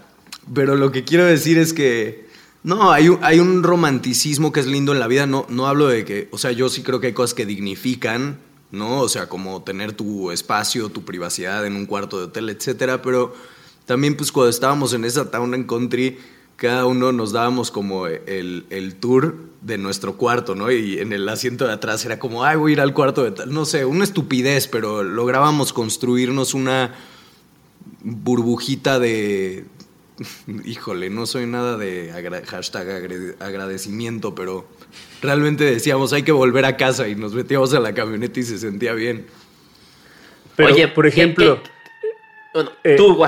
[0.54, 2.26] pero lo que quiero decir es que
[2.62, 5.24] no, hay un, hay un romanticismo que es lindo en la vida.
[5.26, 8.40] No, no hablo de que, o sea, yo sí creo que hay cosas que dignifican,
[8.72, 9.02] ¿no?
[9.02, 13.02] O sea, como tener tu espacio, tu privacidad en un cuarto de hotel, etcétera.
[13.02, 13.36] Pero
[13.86, 16.18] también, pues, cuando estábamos en esa town and country,
[16.56, 20.70] cada uno nos dábamos como el, el, tour de nuestro cuarto, ¿no?
[20.70, 23.30] Y en el asiento de atrás era como, ay, voy a ir al cuarto de
[23.30, 23.52] tal.
[23.52, 26.94] No sé, una estupidez, pero lográbamos construirnos una
[28.02, 29.64] burbujita de,
[30.64, 32.12] híjole, no soy nada de
[32.46, 32.88] hashtag
[33.40, 34.66] agradecimiento, pero
[35.22, 38.58] realmente decíamos hay que volver a casa y nos metíamos a la camioneta y se
[38.58, 39.26] sentía bien.
[40.56, 41.60] Pero, Oye, por ejemplo,
[42.84, 43.18] eh, tú,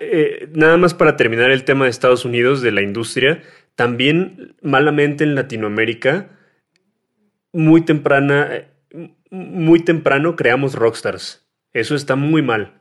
[0.00, 3.42] eh, nada más para terminar el tema de Estados Unidos, de la industria,
[3.74, 6.30] también malamente en Latinoamérica,
[7.52, 8.68] muy temprana, eh,
[9.30, 11.46] muy temprano creamos rockstars.
[11.72, 12.74] Eso está muy mal.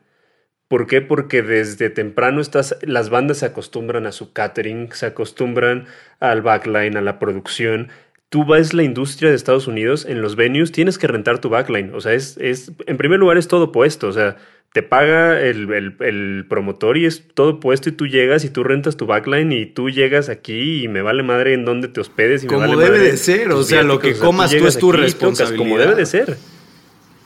[0.67, 1.01] ¿Por qué?
[1.01, 5.85] Porque desde temprano estas, las bandas se acostumbran a su catering, se acostumbran
[6.19, 7.89] al backline, a la producción.
[8.29, 11.93] Tú ves la industria de Estados Unidos en los venues, tienes que rentar tu backline.
[11.93, 14.07] O sea, es, es en primer lugar es todo puesto.
[14.07, 14.37] O sea,
[14.75, 18.97] te paga el, el, promotor y es todo puesto y tú llegas y tú rentas
[18.97, 22.47] tu backline y tú llegas aquí y me vale madre en dónde te hospedes y
[22.47, 25.57] como me vale debe de ser, o sea, lo que comas tú, es tu responsabilidad.
[25.57, 26.37] como debe de ser.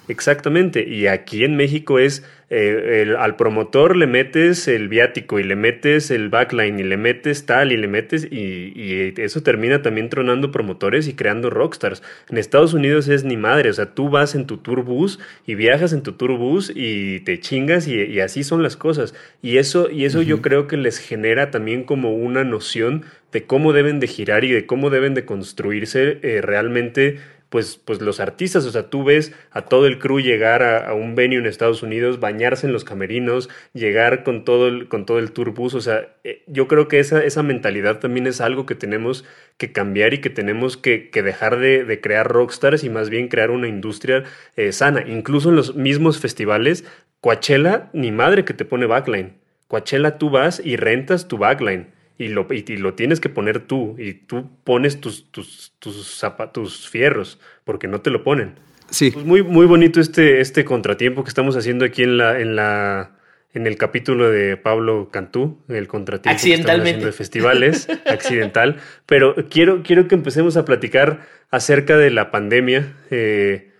[0.09, 0.87] Exactamente.
[0.89, 6.09] Y aquí en México es eh, al promotor le metes el viático y le metes
[6.09, 11.07] el backline y le metes tal y le metes y, eso termina también tronando promotores
[11.07, 12.01] y creando rockstars.
[12.27, 15.93] En Estados Unidos es ni madre, o sea, tú vas en tu tourbus y viajas
[15.93, 19.13] en tu tourbus y te chingas y, así son las cosas.
[19.43, 23.73] Y eso, y eso yo creo que les genera también como una noción de cómo
[23.73, 28.65] deben de girar y de cómo deben de construirse eh, realmente pues, pues los artistas,
[28.65, 32.19] o sea, tú ves a todo el crew llegar a, un venue en Estados Unidos,
[32.19, 36.15] bañarse en los camerinos, llegar con todo el, con todo el tour bus, o sea,
[36.23, 39.25] eh, yo creo que esa, esa mentalidad también es algo que tenemos
[39.57, 43.67] que cambiar y que tenemos que, dejar de, crear rockstars y más bien crear una
[43.67, 44.23] industria
[44.55, 45.03] eh, sana.
[45.07, 46.85] Incluso en los mismos festivales,
[47.19, 49.33] Coachella, ni madre que te pone backline.
[49.67, 53.95] Coachella tú vas y rentas tu backline y lo, y, lo tienes que poner tú
[53.97, 56.21] y tú pones tus, tus, tus,
[56.53, 58.55] tus fierros porque no te lo ponen.
[58.91, 59.09] Sí.
[59.09, 63.15] Pues muy, muy bonito este, este contratiempo que estamos haciendo aquí en la, en la
[63.53, 67.05] en el capítulo de Pablo Cantú, el contratiempo Accidentalmente.
[67.05, 68.77] de festivales, accidental.
[69.05, 73.71] Pero quiero, quiero que empecemos a platicar acerca de la pandemia eh,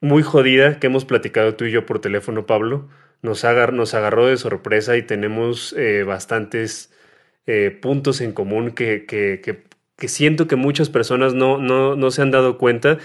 [0.00, 2.88] muy jodida que hemos platicado tú y yo por teléfono, Pablo.
[3.22, 6.90] Nos, agar, nos agarró de sorpresa y tenemos eh, bastantes
[7.52, 12.58] eh, puntos en común que, que, siento que muchas personas no, no, se han dado
[12.58, 12.98] cuenta.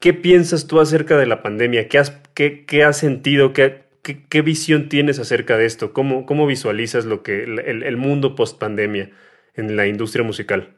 [0.00, 1.86] ¿Qué piensas tú acerca de la pandemia?
[1.86, 3.52] ¿Qué has, qué, has sentido?
[3.52, 5.92] ¿Qué, ¿Qué, visión tienes acerca de esto?
[5.92, 9.12] ¿Cómo, cómo visualizas lo que, el, mundo post pandemia
[9.54, 10.74] en la industria musical?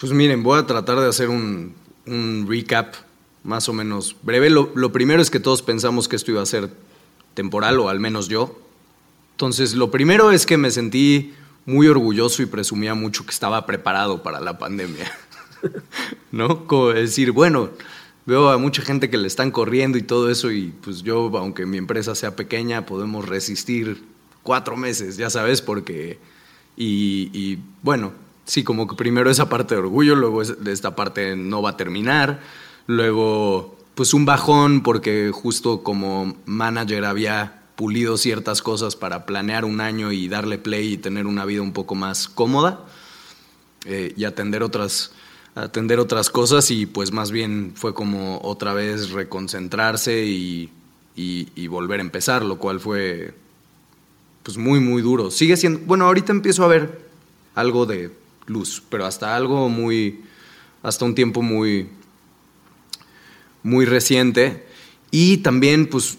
[0.00, 1.76] Pues miren, voy a tratar de hacer un,
[2.48, 2.94] recap
[3.44, 4.50] más o menos breve.
[4.50, 6.68] Lo, lo, primero es que todos pensamos que esto iba a ser
[7.34, 8.67] temporal, o al menos yo.
[9.38, 11.32] Entonces, lo primero es que me sentí
[11.64, 15.12] muy orgulloso y presumía mucho que estaba preparado para la pandemia.
[16.32, 16.66] ¿No?
[16.66, 17.70] Como decir, bueno,
[18.26, 21.66] veo a mucha gente que le están corriendo y todo eso y pues yo, aunque
[21.66, 24.02] mi empresa sea pequeña, podemos resistir
[24.42, 26.18] cuatro meses, ya sabes, porque...
[26.76, 31.70] Y, bueno, sí, como que primero esa parte de orgullo, luego esta parte no va
[31.70, 32.40] a terminar,
[32.88, 39.80] luego pues un bajón porque justo como manager había pulido ciertas cosas para planear un
[39.80, 42.84] año y darle play y tener una vida un poco más cómoda
[43.84, 45.12] eh, y atender otras,
[45.54, 50.72] atender otras cosas y pues más bien fue como otra vez reconcentrarse y,
[51.68, 53.32] volver a empezar, lo cual fue
[54.42, 55.30] pues muy, muy duro.
[55.30, 57.08] Sigue siendo, bueno, ahorita empiezo a ver
[57.54, 58.10] algo de
[58.46, 60.24] luz, pero hasta algo muy,
[60.82, 61.88] hasta un tiempo muy,
[63.62, 64.66] muy reciente.
[65.12, 66.18] Y también, pues,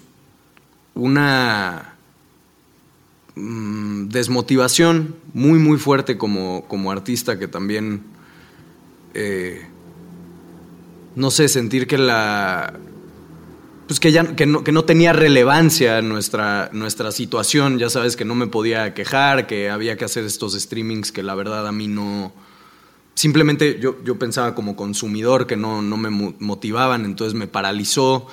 [0.95, 1.95] una
[3.35, 8.03] mm, desmotivación muy, muy fuerte como, como artista que también,
[9.13, 9.65] eh,
[11.15, 12.73] no sé, sentir que la...
[13.87, 18.23] Pues que ya que no, que no tenía relevancia nuestra, nuestra situación, ya sabes que
[18.23, 21.87] no me podía quejar, que había que hacer estos streamings que la verdad a mí
[21.87, 22.31] no,
[23.19, 28.27] simplemente yo, yo pensaba como consumidor que no, no me motivaban, entonces me paralizó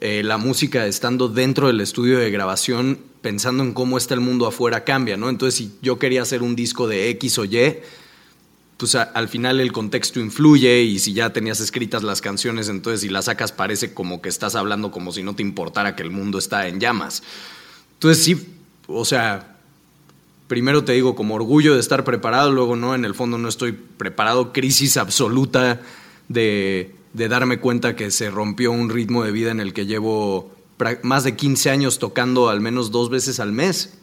[0.00, 4.46] eh, la música estando dentro del estudio de grabación, pensando en cómo está el mundo
[4.46, 5.28] afuera cambia, ¿no?
[5.28, 7.76] Entonces si yo quería hacer un disco de X o Y,
[8.78, 13.10] pues al final el contexto influye y si ya tenías escritas las canciones, entonces si
[13.10, 16.38] las sacas parece como que estás hablando como si no te importara que el mundo
[16.38, 17.22] está en llamas.
[17.92, 18.54] Entonces sí,
[18.86, 19.58] o sea,
[20.48, 23.72] primero te digo como orgullo de estar preparado, luego no, en el fondo no estoy
[23.72, 25.82] preparado, crisis absoluta
[26.28, 30.54] de, darme cuenta que se rompió un ritmo de vida en el que llevo
[31.02, 33.94] más de 15 años tocando al menos dos veces al mes.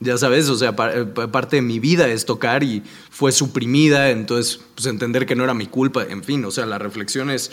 [0.00, 4.60] Ya sabes, o sea, eh, parte de mi vida es tocar y fue suprimida, entonces
[4.74, 7.50] pues entender que no era mi culpa, en fin, o sea, la reflexión es,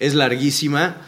[0.00, 1.02] es larguísima.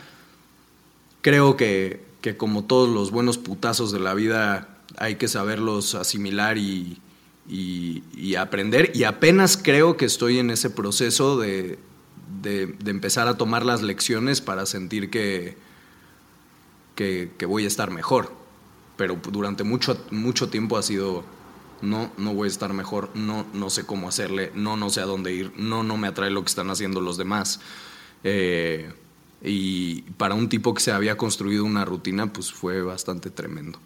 [1.23, 6.59] Creo que, que como todos los buenos putazos de la vida hay que saberlos asimilar
[6.59, 6.99] y,
[8.37, 8.93] aprender.
[8.95, 11.79] Y apenas creo que estoy en ese proceso de,
[12.87, 15.57] empezar a tomar las lecciones para sentir que,
[16.95, 18.33] que, voy a estar mejor.
[18.97, 21.25] Pero durante mucho, mucho tiempo ha sido,
[21.83, 25.05] no, no voy a estar mejor, no, no sé cómo hacerle, no, no sé a
[25.05, 27.61] dónde ir, no, no me atrae lo que están haciendo los demás.
[28.25, 28.91] Eh,
[29.43, 33.79] y para un tipo que se había construido una rutina, pues fue bastante tremendo.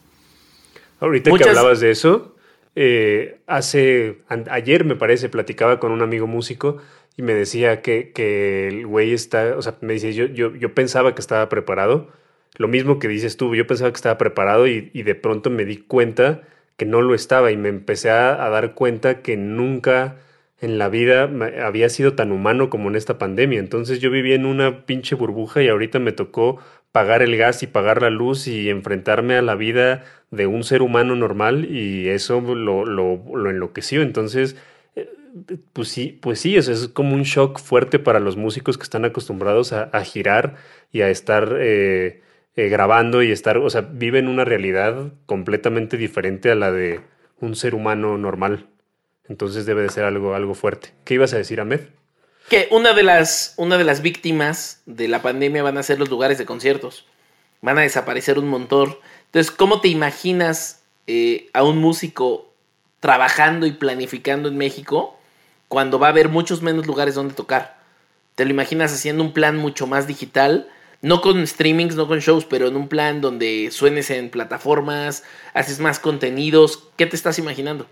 [1.01, 2.37] Ahorita que hablabas de eso,
[2.77, 6.79] eh, hace, ayer me parece, platicaba con un amigo músico
[7.20, 10.74] y me decía que, que el güey está, o sea, me dice, yo, yo, yo
[10.74, 12.09] pensaba que estaba preparado,
[12.56, 15.66] lo mismo que dices tú, yo pensaba que estaba preparado y, y de pronto me
[15.66, 16.42] di cuenta
[16.78, 20.16] que no lo estaba y me empecé a, a dar cuenta que nunca
[20.61, 21.30] en la vida
[21.62, 23.59] había sido tan humano como en esta pandemia.
[23.59, 26.59] Entonces yo vivía en una pinche burbuja y ahorita me tocó
[26.92, 30.83] pagar el gas y pagar la luz y enfrentarme a la vida de un ser
[30.83, 34.02] humano normal y eso lo, lo, enloqueció.
[34.02, 34.56] Entonces,
[35.73, 39.05] pues sí, pues sí, eso es como un shock fuerte para los músicos que están
[39.05, 40.57] acostumbrados a, girar
[40.93, 42.23] y a estar eh,
[42.57, 47.01] eh, grabando y estar, o sea, viven una realidad completamente diferente a la de
[47.40, 48.66] un ser humano normal.
[49.29, 50.93] Entonces debe de ser algo, algo fuerte.
[51.05, 51.81] ¿Qué ibas a decir, Ahmed?
[52.49, 56.11] Que una de, las, una de las víctimas de la pandemia van a ser los
[56.11, 57.07] lugares de conciertos.
[57.62, 58.97] Van a desaparecer un montón.
[59.27, 62.53] Entonces, ¿cómo te imaginas eh, a un músico
[62.99, 65.19] trabajando y planificando en México
[65.70, 67.80] cuando va a haber muchos menos lugares donde tocar?
[68.35, 70.68] ¿Te lo imaginas haciendo un plan mucho más digital?
[71.00, 75.22] No con streamings, no con shows, pero en un plan donde suenes en plataformas,
[75.54, 76.88] haces más contenidos.
[76.96, 77.87] ¿Qué te estás imaginando?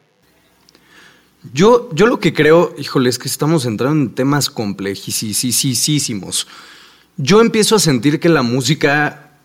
[1.52, 6.48] Yo, yo lo que creo, híjole, es que estamos entrando en temas complejísimos.
[7.16, 9.38] Yo empiezo a sentir que la música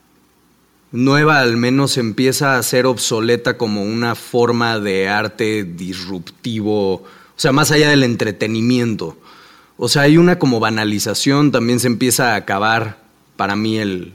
[0.92, 7.04] nueva al menos empieza a ser obsoleta como una forma de arte disruptivo,
[7.36, 9.18] o sea, más allá del entretenimiento.
[9.78, 13.04] O sea, hay una como banalización, también se empieza a acabar
[13.36, 14.14] para mí el,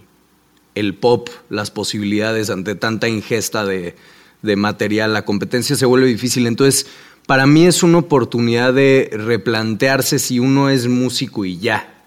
[0.75, 3.97] el pop, las posibilidades ante tanta ingesta de,
[4.43, 6.47] de material, la competencia se vuelve difícil.
[6.47, 6.87] Entonces,
[7.27, 11.98] para mí es una oportunidad de replantearse si uno es músico y ya.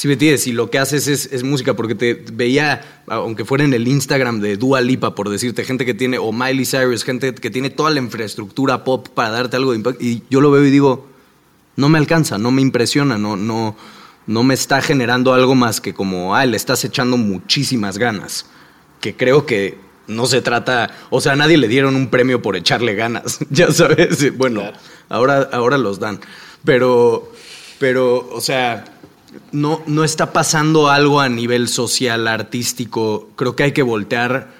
[0.00, 3.74] Si me entiendes, si lo que haces es, música, porque te veía, aunque fuera en
[3.74, 7.50] el Instagram de Dua Lipa, por decirte, gente que tiene, o Miley Cyrus, gente que
[7.50, 10.70] tiene toda la infraestructura pop para darte algo de impacto, y yo lo veo y
[10.70, 11.06] digo,
[11.76, 13.76] no me alcanza, no me impresiona, no, no,
[14.26, 18.46] no me está generando algo más que como, ah, le estás echando muchísimas ganas.
[19.02, 22.56] Que creo que no se trata, o sea, a nadie le dieron un premio por
[22.56, 24.62] echarle ganas, ya sabes, bueno,
[25.10, 26.20] ahora, ahora los dan,
[26.64, 27.30] pero,
[27.78, 28.96] pero, o sea,
[29.52, 34.52] no, no está pasando algo a nivel social, artístico, creo que hay que voltear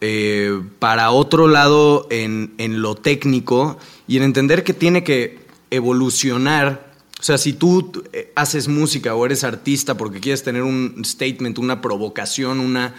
[0.00, 3.78] eh, para otro lado en, en lo técnico
[4.08, 5.38] y en entender que tiene que
[5.70, 6.92] evolucionar.
[7.20, 11.58] O sea, si tú eh, haces música o eres artista porque quieres tener un statement,
[11.58, 12.94] una provocación, una,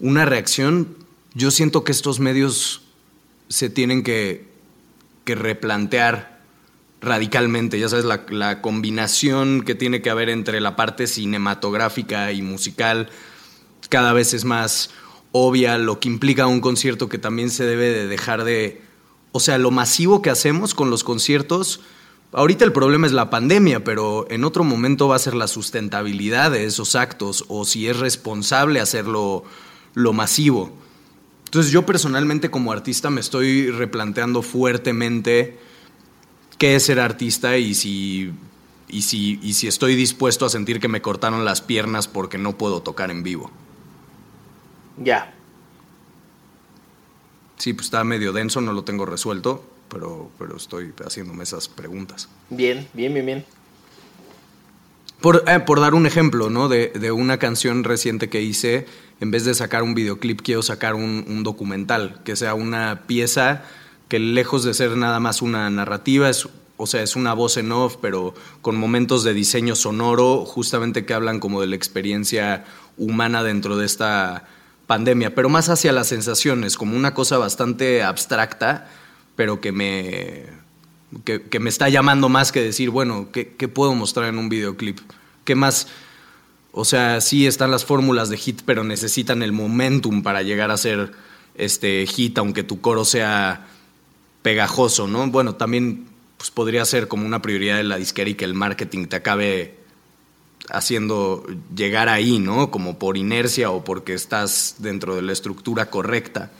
[0.00, 0.88] una reacción,
[1.34, 2.82] yo siento que estos medios
[3.48, 4.46] se tienen que,
[5.26, 6.37] replantear
[7.00, 13.08] radicalmente, ya sabes, la, combinación que tiene que haber entre la parte cinematográfica y musical
[13.88, 14.90] cada vez es más
[15.32, 18.82] obvia, lo que implica un concierto que también se debe de dejar de...
[19.32, 21.80] O sea, lo masivo que hacemos con los conciertos,
[22.32, 26.50] ahorita el problema es la pandemia, pero en otro momento va a ser la sustentabilidad
[26.50, 29.44] de esos actos o si es responsable hacerlo
[29.94, 30.72] lo masivo.
[31.44, 35.58] Entonces yo personalmente como artista me estoy replanteando fuertemente
[36.58, 38.32] qué es ser artista y si,
[38.88, 42.58] y si, y si estoy dispuesto a sentir que me cortaron las piernas porque no
[42.58, 43.50] puedo tocar en vivo.
[44.96, 45.32] Ya.
[47.56, 52.28] Sí, pues está medio denso, no lo tengo resuelto, pero, pero estoy haciéndome esas preguntas.
[52.50, 53.44] Bien, bien, bien, bien.
[55.20, 56.68] Por, eh, por dar un ejemplo, ¿no?
[56.68, 58.86] De, de, una canción reciente que hice,
[59.20, 63.64] en vez de sacar un videoclip, quiero sacar un, un, documental, que sea una pieza
[64.08, 67.72] que lejos de ser nada más una narrativa, es, o sea, es una voz en
[67.72, 72.64] off, pero con momentos de diseño sonoro, justamente que hablan como de la experiencia
[72.96, 74.46] humana dentro de esta
[74.86, 78.88] pandemia, pero más hacia las sensaciones, como una cosa bastante abstracta,
[79.36, 80.46] pero que me,
[81.24, 84.98] que, me está llamando más que decir, bueno, ¿qué, ¿qué, puedo mostrar en un videoclip?
[85.44, 85.88] ¿Qué más?
[86.72, 90.76] O sea, sí están las fórmulas de hit, pero necesitan el momentum para llegar a
[90.76, 91.12] ser
[91.54, 93.66] este hit, aunque tu coro sea
[94.48, 95.26] pegajoso, ¿no?
[95.26, 96.06] Bueno, también
[96.38, 99.74] pues, podría ser como una prioridad de la disquera y que el marketing te acabe
[100.70, 101.44] haciendo
[101.76, 102.70] llegar ahí, ¿no?
[102.70, 106.50] Como por inercia o porque estás dentro de la estructura correcta.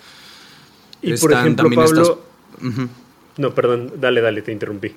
[1.01, 2.25] Y Están, por ejemplo, Pablo...
[2.61, 2.89] Uh -huh.
[3.39, 4.95] No, perdón, dale, dale, te interrumpí.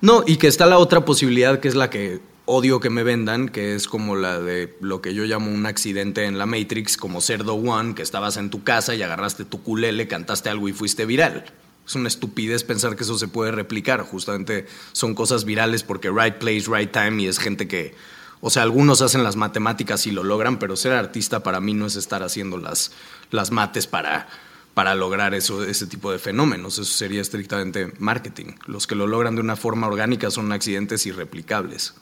[0.00, 2.18] No, y que está la otra posibilidad que es la que
[2.50, 6.24] odio que me vendan, que es como la de lo que yo llamo un accidente
[6.24, 10.08] en la Matrix, como Cerdo One, que estabas en tu casa y agarraste tu culele,
[10.08, 11.44] cantaste algo y fuiste viral.
[11.86, 14.00] Es una estupidez pensar que eso se puede replicar.
[14.00, 17.94] Justamente son cosas virales porque right place, right time y es gente que,
[18.40, 21.84] o sea, algunos hacen las matemáticas y lo logran, pero ser artista para mí no
[21.84, 22.92] es estar haciendo las,
[23.30, 24.26] las mates para,
[24.72, 26.78] para lograr eso, ese tipo de fenómenos.
[26.78, 28.54] Eso sería estrictamente marketing.
[28.64, 31.92] Los que lo logran de una forma orgánica son accidentes irreplicables.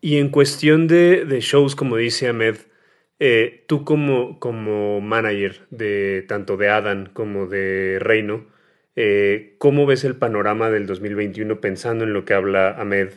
[0.00, 2.56] Y en cuestión de, de shows, como dice Ahmed,
[3.20, 8.46] eh, tú como, como manager de tanto de Adam como de Reino,
[8.96, 13.10] eh, ¿cómo ves el panorama del 2021 pensando en lo que habla Ahmed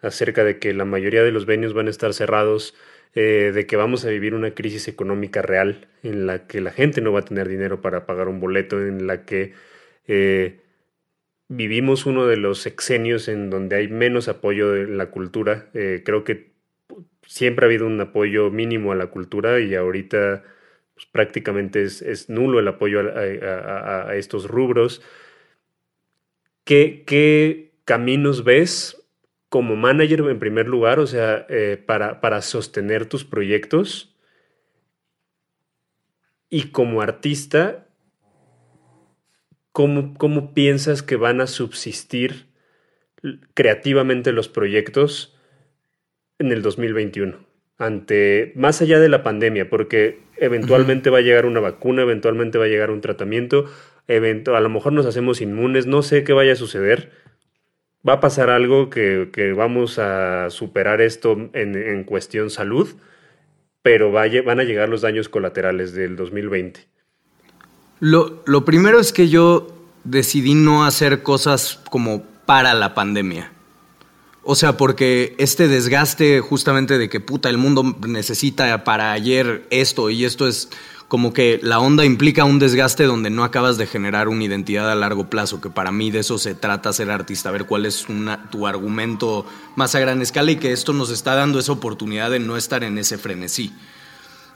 [0.00, 2.74] acerca de que la mayoría de los venues van a estar cerrados,
[3.14, 7.00] eh, de que vamos a vivir una crisis económica real en la que la gente
[7.00, 9.54] no va a tener dinero para pagar un boleto, en la que
[10.06, 10.60] eh,
[11.48, 15.70] vivimos uno de los sexenios en donde hay menos apoyo en la cultura?
[15.74, 16.52] Eh, creo que
[17.26, 20.44] siempre ha habido un apoyo mínimo a la cultura y ahorita
[20.94, 25.02] pues, prácticamente es, nulo el apoyo a, estos rubros.
[26.64, 29.02] ¿Qué, ¿Qué, caminos ves
[29.48, 34.14] como manager en primer lugar, o sea, eh, para, para, sostener tus proyectos?
[36.50, 37.87] Y como artista,
[39.78, 42.48] ¿cómo, ¿cómo piensas que van a subsistir
[43.54, 45.38] creativamente los proyectos?
[46.38, 47.36] en el 2021,
[47.78, 51.14] ante más allá de la pandemia, porque eventualmente uh -huh.
[51.14, 53.66] va a llegar una vacuna, eventualmente va a llegar un tratamiento,
[54.06, 57.10] evento, a lo mejor nos hacemos inmunes, no sé qué vaya a suceder.
[58.08, 62.88] Va a pasar algo que, que vamos a superar esto en, en cuestión salud,
[63.82, 66.97] pero van a llegar los daños colaterales del 2020.
[68.00, 69.68] Lo, lo primero es que yo
[70.04, 73.52] decidí no hacer cosas como para la pandemia.
[74.42, 80.08] O sea, porque este desgaste justamente de que puta, el mundo necesita para ayer esto
[80.08, 80.70] y esto es
[81.08, 84.94] como que la onda implica un desgaste donde no acabas de generar una identidad a
[84.94, 88.50] largo plazo, que para mí de eso se trata ser artista, ver cuál es una,
[88.50, 92.40] tu argumento más a gran escala y que esto nos está dando esa oportunidad de
[92.40, 93.72] no estar en ese frenesí.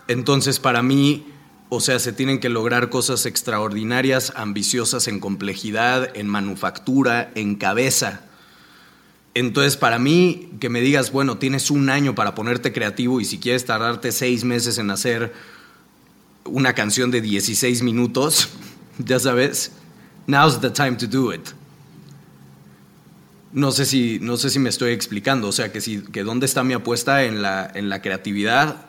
[0.09, 1.26] Entonces, para mí,
[1.74, 8.22] o sea, se tienen que lograr cosas extraordinarias, ambiciosas en complejidad, en manufactura, en cabeza
[9.34, 13.38] entonces, para mí, que me digas, bueno, tienes un año para ponerte creativo y si
[13.38, 15.32] quieres tardarte seis meses en hacer
[16.44, 18.50] una canción de 16 minutos,
[18.98, 19.72] ya sabes,
[20.26, 21.48] now's the time to do it.
[23.54, 26.46] No sé si, no sé si me estoy explicando, o sea, que, si, que dónde
[26.46, 28.86] está mi apuesta en la, en la creatividad,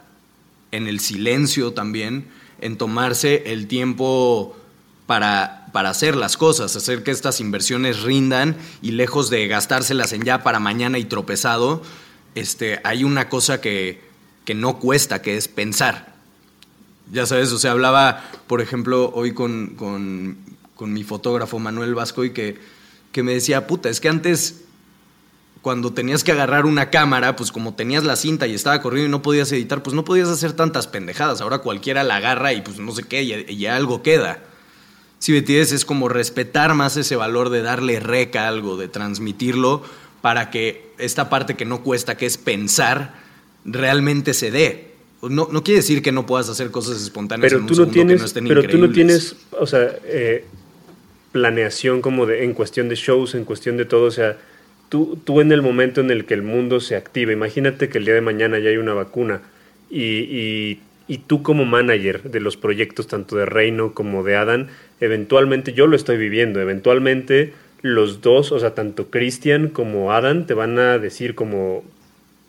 [0.71, 2.27] en el silencio también,
[2.64, 4.55] en tomarse el tiempo
[5.05, 10.24] para, para hacer las cosas, hacer que estas inversiones rindan y lejos de gastárselas en
[10.24, 11.84] ya para mañana y tropezado,
[12.36, 14.01] este, hay una cosa que,
[14.45, 16.14] que no cuesta, que es pensar.
[17.11, 20.38] Ya sabes, o sea, hablaba, por ejemplo, hoy con, con,
[20.86, 22.57] mi fotógrafo Manuel Vasco y que,
[23.14, 24.62] que me decía, puta, es que antes
[25.64, 29.11] cuando tenías que agarrar una cámara, pues como tenías la cinta y estaba corriendo y
[29.11, 31.39] no podías editar, pues no podías hacer tantas pendejadas.
[31.39, 34.43] Ahora cualquiera la agarra y pues no sé qué, y, ya algo queda.
[35.20, 38.89] Si me entiendes, es como respetar más ese valor de darle reca a algo, de
[38.89, 39.84] transmitirlo
[40.22, 43.14] para que esta parte que no cuesta, que es pensar,
[43.64, 44.91] realmente se dé.
[45.22, 47.86] No, no quiere decir que no puedas hacer cosas espontáneas pero en tú un no
[47.86, 49.30] segundo tienes, que no estén Pero tú no increíbles.
[49.30, 50.43] tienes, o sea, eh,
[51.32, 54.38] planeación como de, en cuestión de shows, en cuestión de todo, o sea,
[54.94, 58.06] tú, tú en el momento en el que el mundo se activa, imagínate que el
[58.06, 59.41] día de mañana ya hay una vacuna
[59.89, 64.68] y, y, y tú como manager de los proyectos tanto de Reino como de Adam,
[65.00, 70.54] eventualmente yo lo estoy viviendo, eventualmente los dos, o sea, tanto Christian como Adam te
[70.54, 71.84] van a decir como,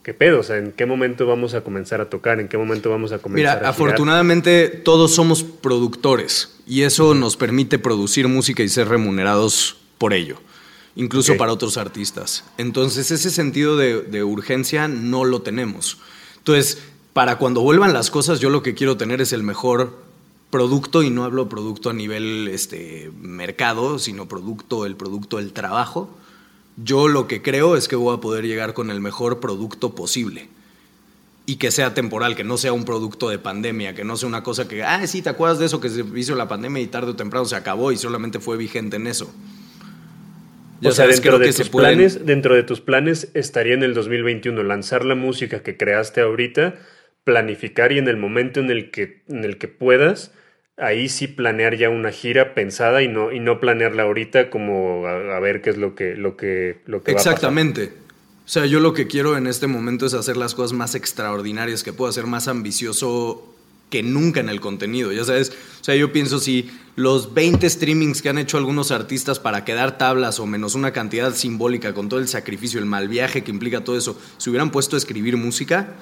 [0.02, 0.40] ¿qué pedo?
[0.40, 2.40] O sea, ¿en qué momento vamos a comenzar a tocar?
[2.40, 3.70] ¿En qué momento vamos a comenzar Mira, a girar?
[3.70, 10.36] afortunadamente todos somos productores y eso nos permite producir música y ser remunerados por ello,
[10.96, 12.44] incluso para otros artistas.
[12.58, 15.98] Entonces ese sentido de, de urgencia no lo tenemos.
[16.38, 16.78] Entonces,
[17.12, 20.04] para cuando vuelvan las cosas, yo lo que quiero tener es el mejor
[20.54, 26.08] producto y no hablo producto a nivel este, mercado, sino producto, el producto del trabajo.
[26.76, 30.48] Yo lo que creo es que voy a poder llegar con el mejor producto posible
[31.44, 34.44] y que sea temporal, que no sea un producto de pandemia, que no sea una
[34.44, 37.10] cosa que, ah, sí, ¿te acuerdas de eso que se hizo la pandemia y tarde
[37.10, 39.32] o temprano se acabó y solamente fue vigente en eso?
[40.84, 42.80] Ya o sea, sabes, dentro creo de que tus se pueden- planes, dentro de tus
[42.80, 46.76] planes estaría en el 2021 lanzar la música que creaste ahorita,
[47.24, 50.32] planificar y en el momento en el que en el que puedas,
[50.76, 55.36] ahí sí planear ya una gira pensada y no y no planearla ahorita como a,
[55.36, 57.32] a ver qué es lo que lo que lo que va a pasar.
[57.34, 57.92] Exactamente.
[58.44, 61.82] O sea, yo lo que quiero en este momento es hacer las cosas más extraordinarias
[61.82, 63.53] que puedo hacer, más ambicioso
[63.94, 65.50] que nunca en el contenido, ya sabes.
[65.80, 69.98] O sea, yo pienso si los 20 streamings que han hecho algunos artistas para quedar
[69.98, 73.84] tablas o menos una cantidad simbólica con todo el sacrificio, el mal viaje que implica
[73.84, 75.94] todo eso, se hubieran puesto a escribir música,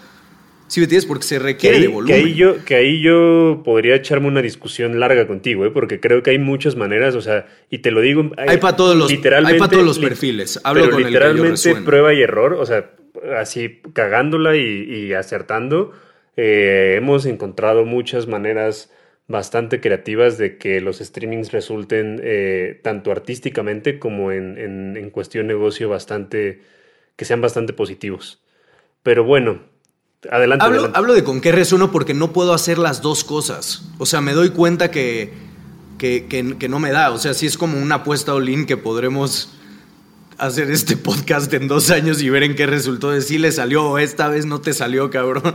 [0.69, 2.17] sí me entiendes, porque se Que requiere ahí, de que volumen.
[2.25, 5.71] ahí yo, que ahí yo podría echarme una discusión larga contigo, ¿eh?
[5.71, 8.31] porque creo que hay muchas maneras, o sea, y te lo digo.
[8.39, 10.59] Hay pa' todos los- hay todos los perfiles.
[10.65, 12.91] Hablo pero con el que yo prueba y error, o sea,
[13.39, 14.63] así cagándola y,
[15.09, 15.93] y acertando.
[16.37, 18.91] Eh, hemos encontrado muchas maneras
[19.29, 25.47] bastante creativas de que los streamings resulten eh, tanto artísticamente como en, en, en cuestión
[25.47, 26.63] negocio bastante,
[27.17, 28.43] que sean bastante positivos.
[29.03, 29.63] Pero bueno,
[30.31, 30.65] adelante.
[30.65, 30.99] Hablo, adelante.
[30.99, 33.91] hablo de con qué resueno porque no puedo hacer las dos cosas.
[33.99, 35.33] O sea, me doy cuenta que,
[35.99, 37.11] que, que- que no me da.
[37.13, 39.55] O sea, sí es como una apuesta all-in que podremos
[40.39, 43.11] hacer este podcast en dos años y ver en qué resultó.
[43.13, 45.55] De si le salió o esta vez no te salió, cabrón.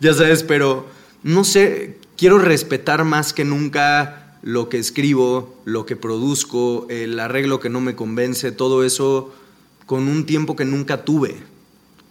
[0.00, 0.86] Ya sabes, pero
[1.22, 7.60] no sé, quiero respetar más que nunca lo que escribo, lo que produzco, el arreglo
[7.60, 9.34] que no me convence, todo eso
[9.86, 11.36] con un tiempo que nunca tuve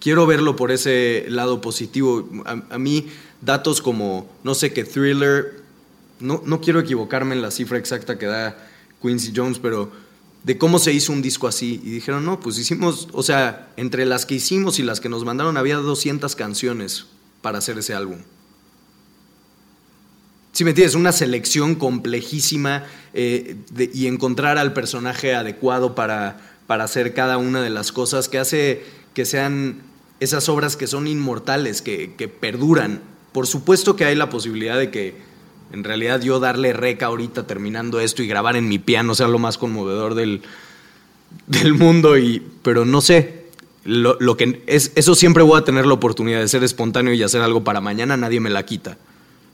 [0.04, 2.28] quiero verlo por ese lado positivo.
[2.46, 3.08] A, a mí,
[3.40, 5.64] datos como, no sé qué, thriller,
[6.20, 8.70] no, no quiero equivocarme en la cifra exacta que da
[9.02, 9.92] Quincy Jones, pero
[10.44, 11.80] de cómo se hizo un disco así.
[11.86, 15.24] Y dijeron, no, pues hicimos, o sea, entre las que hicimos y las que nos
[15.24, 17.06] mandaron había 200 canciones
[17.44, 18.18] para hacer ese álbum.
[20.54, 23.58] Si me entiendes, una selección complejísima eh,
[23.94, 28.84] y encontrar al personaje adecuado para, para hacer cada una de las cosas que hace
[29.14, 29.82] que sean
[30.20, 33.02] esas obras que son inmortales, que, que perduran.
[33.32, 35.16] Por supuesto que hay la posibilidad de que
[35.72, 39.40] en realidad yo darle reca ahorita terminando esto y grabar en mi piano sea lo
[39.40, 40.44] más conmovedor del,
[41.48, 43.43] del mundo, y, pero no sé.
[43.86, 47.24] Lo, lo que es, eso siempre voy a tener la oportunidad de ser espontáneo y
[47.24, 48.98] hacer algo para mañana, nadie me la quita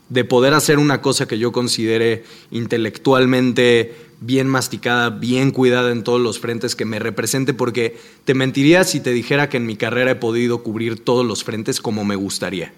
[0.09, 6.19] de poder hacer una cosa que yo considere intelectualmente bien masticada, bien cuidada en todos
[6.19, 10.11] los frentes, que me represente, porque te mentiría si te dijera que en mi carrera
[10.11, 12.73] he podido cubrir todos los frentes como me gustaría.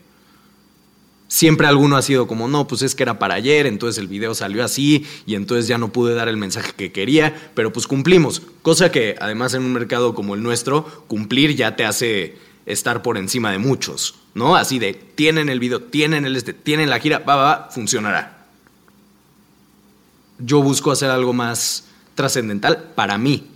[1.31, 4.35] Siempre alguno ha sido como, no, pues es que era para ayer, entonces el video
[4.35, 8.41] salió así y entonces ya no pude dar el mensaje que quería, pero pues cumplimos.
[8.61, 13.17] Cosa que además en un mercado como el nuestro, cumplir ya te hace estar por
[13.17, 14.57] encima de muchos, ¿no?
[14.57, 18.47] Así de, tienen el video, tienen el este, tienen la gira, va, va, va, funcionará.
[20.37, 23.47] Yo busco hacer algo más trascendental para mí.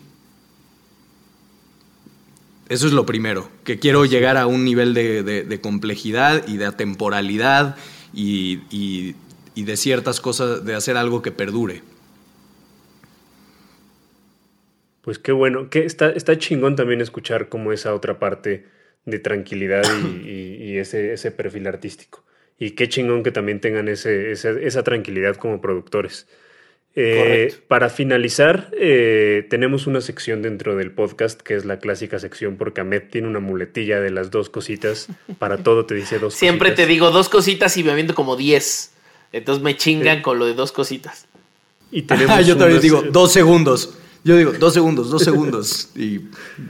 [2.70, 6.58] Eso es lo primero, que quiero llegar a un nivel de, de- de complejidad y
[6.58, 7.76] de atemporalidad
[8.14, 9.16] y, y-
[9.54, 11.84] y de ciertas cosas, de hacer algo que perdure.
[15.02, 18.66] Pues qué bueno, que está, está chingón también escuchar como esa otra parte
[19.06, 19.84] de tranquilidad
[20.26, 22.26] y, ese, ese perfil artístico.
[22.58, 26.28] Y qué chingón que también tengan ese, ese- esa tranquilidad como productores.
[26.98, 32.56] Eh, para finalizar, eh, tenemos una sección dentro del podcast que es la clásica sección
[32.56, 35.08] porque Ahmed tiene una muletilla de las dos cositas.
[35.38, 38.92] Para todo te dice dos Siempre te digo dos cositas y me aviento como diez.
[39.34, 41.28] Entonces me chingan con lo de dos cositas.
[41.92, 43.98] Y tenemos yo también digo dos segundos.
[44.26, 45.92] Yo digo, dos segundos, dos segundos.
[45.96, 46.22] Y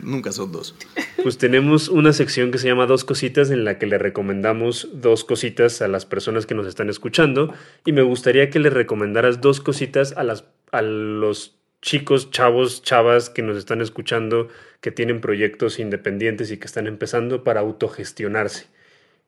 [0.04, 0.76] nunca son dos.
[1.24, 5.24] Pues tenemos una sección que se llama Dos Cositas en la que le recomendamos dos
[5.24, 7.54] cositas a las personas que nos están escuchando.
[7.86, 10.44] Y me gustaría que le recomendaras dos cositas a, las,
[10.74, 14.50] a los chicos, chavos, chavas que nos están escuchando,
[14.82, 18.68] que tienen proyectos independientes y que están empezando para autogestionarse.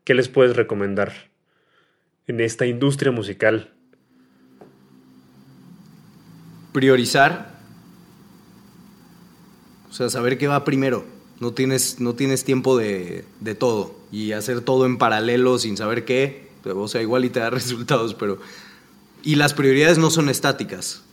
[0.04, 1.14] ¿Qué les puedes recomendar
[2.28, 3.72] en esta industria musical?
[6.74, 7.57] Priorizar
[9.98, 11.06] sea, saber qué va primero.
[11.40, 13.26] No tienes, no tienes tiempo de,
[13.58, 13.96] todo.
[14.12, 16.48] Y hacer todo en paralelo sin saber qué.
[16.66, 18.40] O sea, igual y te da resultados, pero...
[19.24, 21.04] Y las prioridades no son estáticas.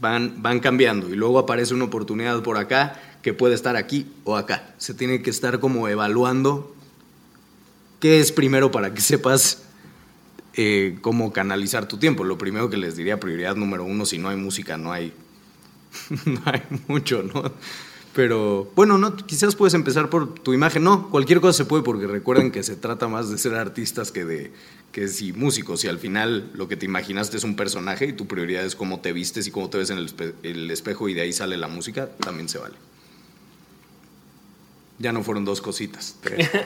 [0.00, 1.08] Van, van cambiando.
[1.08, 4.74] Y luego aparece una oportunidad por acá que puede estar aquí o acá.
[4.78, 6.74] Se tiene que estar como evaluando
[8.00, 9.62] qué es primero para que sepas
[10.54, 12.24] eh, cómo canalizar tu tiempo.
[12.24, 15.12] Lo primero que les diría, prioridad número uno, si no hay música, no hay,
[16.26, 17.52] no hay mucho, ¿no?
[18.14, 20.84] Pero bueno, no, quizás puedes empezar por tu imagen.
[20.84, 24.24] No, cualquier cosa se puede porque recuerden que se trata más de ser artistas que
[24.24, 24.52] de
[24.92, 28.26] que si músicos y al final lo que te imaginaste es un personaje y tu
[28.26, 31.32] prioridad es cómo te vistes y cómo te ves en el, espejo y de ahí
[31.32, 32.74] sale la música, también se vale.
[34.98, 36.18] Ya no fueron dos cositas.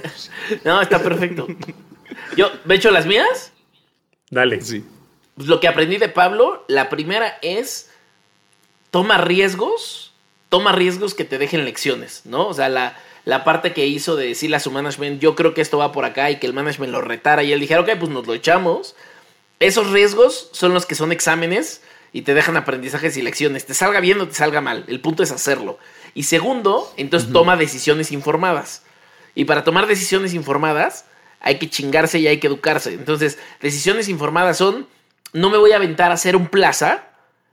[0.64, 1.46] no, está perfecto.
[2.36, 3.52] Yo, ¿me echo las mías?
[4.28, 4.60] Dale.
[4.60, 4.84] Sí.
[5.36, 7.90] Pues lo que aprendí de Pablo, la primera es
[8.90, 10.12] toma riesgos
[10.56, 12.48] toma riesgos que te dejen lecciones, ¿no?
[12.48, 12.96] O sea, la,
[13.26, 16.06] la parte que hizo de decirle a su management, yo creo que esto va por
[16.06, 18.96] acá y que el management lo retara y él dijera, ok, pues nos lo echamos.
[19.60, 23.66] Esos riesgos son los que son exámenes y te dejan aprendizajes y lecciones.
[23.66, 24.86] Te salga bien o te salga mal.
[24.88, 25.78] El punto es hacerlo.
[26.14, 28.82] Y segundo, entonces toma decisiones informadas.
[29.34, 31.04] Y para tomar decisiones informadas
[31.40, 32.94] hay que chingarse y hay que educarse.
[32.94, 34.88] Entonces, decisiones informadas son,
[35.34, 37.08] no me voy a aventar a hacer un plaza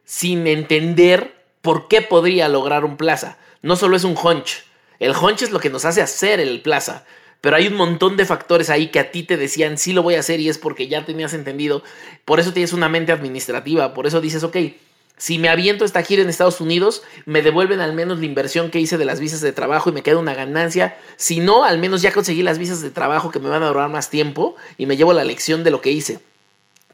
[0.05, 1.32] sin entender
[1.63, 3.37] por qué podría lograr un plaza.
[3.61, 4.65] No solo es un hunch.
[4.99, 7.05] El hunch es lo que nos hace hacer el plaza.
[7.39, 10.15] Pero hay un montón de factores ahí que a ti te decían, sí lo voy
[10.15, 11.81] a hacer y es porque ya tenías entendido.
[12.25, 13.93] Por eso tienes una mente administrativa.
[13.93, 14.57] Por eso dices, ok,
[15.15, 18.81] si me aviento esta gira en Estados Unidos, me devuelven al menos la inversión que
[18.81, 20.97] hice de las visas de trabajo y me queda una ganancia.
[21.15, 23.89] Si no, al menos ya conseguí las visas de trabajo que me van a durar
[23.89, 26.19] más tiempo y me llevo la lección de lo que hice.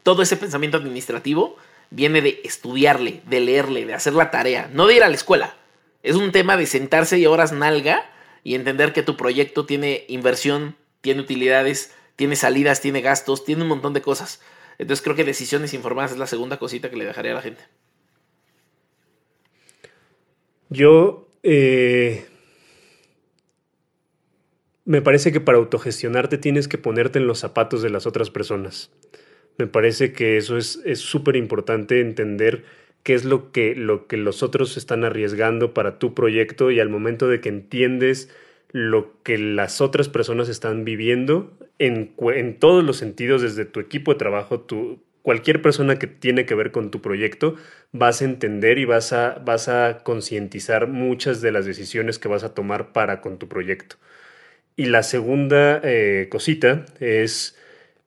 [0.04, 1.56] Todo ese pensamiento administrativo
[1.90, 5.56] viene de estudiarle, de leerle, de hacer la tarea, no de ir a la escuela.
[6.02, 8.10] Es un tema de sentarse y horas nalga
[8.42, 13.68] y entender que tu proyecto tiene inversión, tiene utilidades, tiene salidas, tiene gastos, tiene un
[13.68, 14.40] montón de cosas.
[14.78, 17.62] Entonces creo que decisiones informadas es la segunda cosita que le dejaría a la gente.
[20.70, 22.26] Yo eh,
[24.84, 28.90] me parece que para autogestionarte tienes que ponerte en los zapatos de las otras personas.
[29.58, 32.64] Me parece que eso es súper importante entender
[33.02, 36.88] qué es lo que, lo que los otros están arriesgando para tu proyecto y al
[36.88, 38.30] momento de que entiendes
[38.72, 44.12] lo que las otras personas están viviendo en, en todos los sentidos, desde tu equipo
[44.12, 47.56] de trabajo, tu, cualquier persona que tiene que ver con tu proyecto,
[47.92, 52.44] vas a entender y vas a, vas a concientizar muchas de las decisiones que vas
[52.44, 53.96] a tomar para con tu proyecto.
[54.76, 57.58] Y la segunda eh, cosita es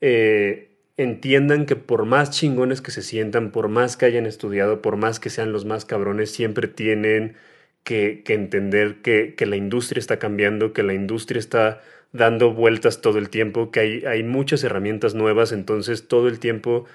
[0.01, 4.97] eh, entiendan que por más chingones que se sientan, por más que hayan estudiado, por
[4.97, 7.35] más que sean los más cabrones, siempre tienen
[7.83, 11.81] que, entender que, la industria está cambiando, que la industria está
[12.11, 16.85] dando vueltas todo el tiempo, que hay, hay muchas herramientas nuevas, entonces todo el tiempo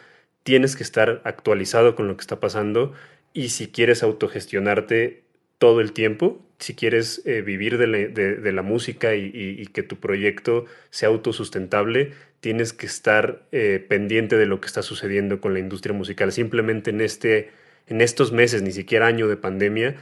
[0.45, 2.93] tienes que estar actualizado con lo que está pasando.
[3.35, 5.25] Y si quieres autogestionarte
[5.59, 11.09] todo el tiempo, si quieres eh, vivir de la, música y, que tu proyecto sea
[11.09, 16.33] autosustentable, tienes que estar eh, pendiente de lo que está sucediendo con la industria musical.
[16.33, 17.51] Simplemente en, este,
[17.87, 19.97] en estos meses, ni siquiera año de pandemia,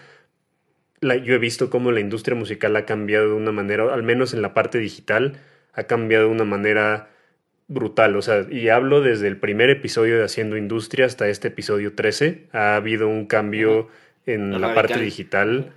[1.01, 4.43] yo he visto cómo la industria musical ha cambiado de una manera, al menos en
[4.43, 5.39] la parte digital,
[5.73, 7.11] ha cambiado de una manera
[7.69, 8.17] brutal.
[8.17, 12.47] O sea, y hablo desde el primer episodio de Haciendo Industria hasta este episodio 13.
[12.53, 13.89] Ha habido un cambio
[14.25, 15.73] en la parte digital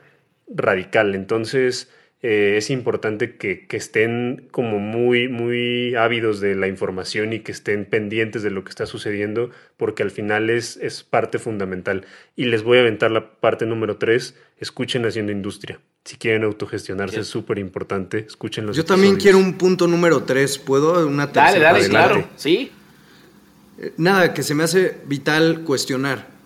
[0.47, 1.15] radical.
[1.15, 1.91] Entonces,
[2.21, 7.85] eh, es importante que, estén como muy, muy ávidos de la información y que estén
[7.85, 12.05] pendientes de lo que está sucediendo, porque al final es, es parte fundamental.
[12.35, 15.79] Y les voy a aventar la parte número tres, escuchen haciendo industria.
[16.03, 20.57] Si quieren autogestionarse es súper importante, escuchen los Yo también quiero un punto número tres,
[20.57, 21.07] ¿puedo?
[21.07, 21.71] Una tercera.
[21.71, 22.71] Dale, dale, claro, sí.
[23.77, 26.38] Eh, nada, que se me hace vital cuestionar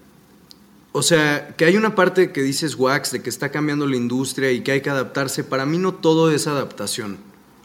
[0.93, 4.51] o sea, que hay una parte que dices Wax, de que está cambiando la industria
[4.51, 5.43] y que hay que adaptarse.
[5.43, 7.17] Para mí no todo es adaptación.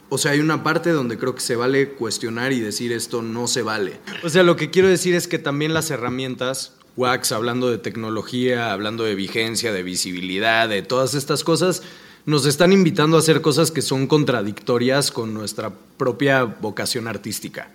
[0.09, 3.45] O sea, hay una parte donde creo que se vale cuestionar y decir esto no
[3.45, 3.99] se vale.
[4.23, 8.73] O sea, lo que quiero decir es que también las herramientas, Wax, hablando de tecnología,
[8.73, 11.83] hablando de vigencia, de visibilidad, de todas estas cosas,
[12.25, 17.69] nos están invitando a hacer cosas que son contradictorias con nuestra propia vocación artística.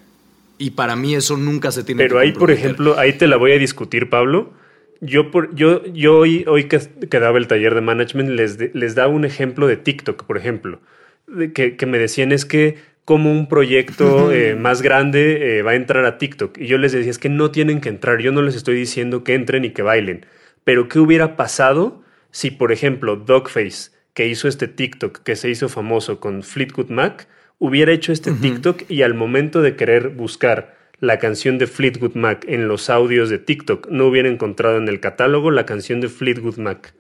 [0.59, 3.53] Y para mí eso nunca se tiene Pero ahí, por ejemplo, ahí te la voy
[3.53, 4.64] a discutir, Pablo.
[5.05, 6.79] Yo, por, yo, yo hoy, hoy que,
[7.19, 10.81] daba el taller de management les, les daba un ejemplo de TikTok, por ejemplo,
[11.55, 15.75] que, que me decían es que como un proyecto eh, más grande eh, va a
[15.75, 16.59] entrar a TikTok.
[16.59, 19.25] Y yo les decía, es que no tienen que entrar, yo no les estoy diciendo
[19.25, 20.27] que entren y que bailen.
[20.65, 25.69] Pero ¿qué hubiera pasado si, por ejemplo, Dogface, que hizo este TikTok, que se hizo
[25.69, 27.29] famoso con Fleetwood Mac,
[27.59, 32.45] hubiera hecho este TikTok y al momento de querer buscar la canción de Fleetwood Mac
[32.49, 36.59] en los audios de TikTok, no hubiera encontrado en el catálogo la canción de Fleetwood
[36.59, 36.95] Mac.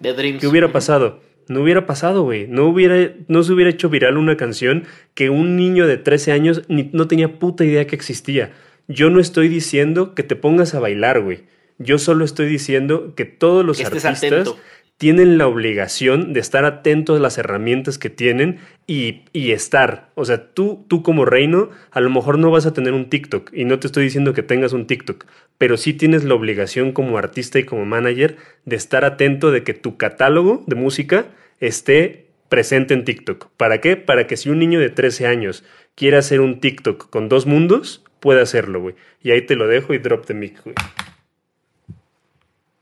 [0.00, 0.40] Dreams.
[0.40, 1.20] ¿Qué hubiera pasado?
[1.48, 2.48] No hubiera pasado, güey.
[2.48, 4.84] No, hubiera, no se hubiera hecho viral una canción
[5.14, 8.52] que un niño de 13 años ni, no tenía puta idea que existía.
[8.88, 11.44] Yo no estoy diciendo que te pongas a bailar, güey.
[11.78, 14.54] Yo solo estoy diciendo que todos los artistas
[14.98, 20.10] tienen la obligación de estar atentos a las herramientas que tienen y, estar.
[20.14, 23.50] O sea, tú, tú como reino, a lo mejor no vas a tener un TikTok
[23.52, 25.26] y no te estoy diciendo que tengas un TikTok,
[25.58, 29.74] pero sí tienes la obligación como artista y como manager de estar atento de que
[29.74, 31.26] tu catálogo de música
[31.60, 33.48] esté presente en TikTok.
[33.56, 33.96] ¿Para qué?
[33.96, 38.02] Para que si un niño de 13 años quiere hacer un TikTok con dos mundos,
[38.20, 38.94] pueda hacerlo, güey.
[39.22, 40.74] Y ahí te lo dejo y drop the mic, güey.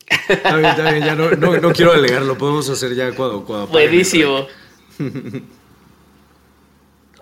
[0.07, 3.45] Está bien, está bien, ya no, no, quiero alegar, lo podemos hacer ya cuando...
[3.45, 4.47] cuando Buenísimo.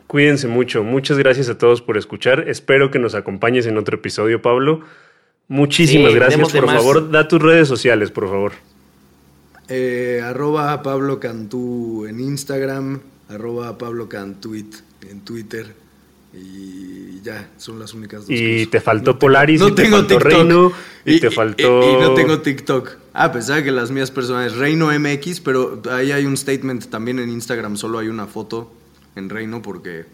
[0.07, 0.85] Cuídense mucho.
[0.85, 2.47] Muchas gracias a todos por escuchar.
[2.47, 4.83] Espero que nos acompañes en otro episodio, Pablo.
[5.49, 6.53] Muchísimas gracias.
[6.53, 8.53] Por favor, da tus redes sociales, por favor.
[9.68, 14.74] Eh, arroba Pablo Cantú en Instagram, arroba Pablo Cantuit
[15.09, 15.74] en Twitter.
[16.35, 18.30] Y ya, son las únicas dos.
[18.30, 20.74] Y te faltó Polaris, no tengo TikTok.
[21.05, 21.83] y, te faltó.
[21.83, 22.91] Y, no tengo TikTok.
[23.12, 27.28] Ah, pensaba que las mías personales, Reino MX, pero ahí hay un statement también en
[27.28, 28.72] Instagram, solo hay una foto
[29.16, 30.07] en Reino porque.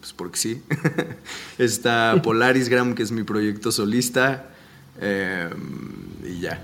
[0.00, 0.62] Pues porque sí.
[1.58, 4.50] Está Polarisgram, que es mi proyecto solista.
[5.00, 5.50] Em,
[6.24, 6.60] y ya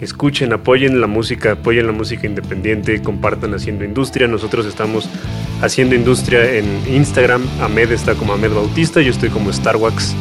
[0.00, 4.26] escuchen, apoyen la música, apoyen la música independiente, compartan haciendo industria.
[4.28, 5.08] Nosotros estamos
[5.60, 7.42] haciendo industria en Instagram.
[7.60, 10.14] Ahmed está como Ahmed Bautista, yo estoy como Starwax.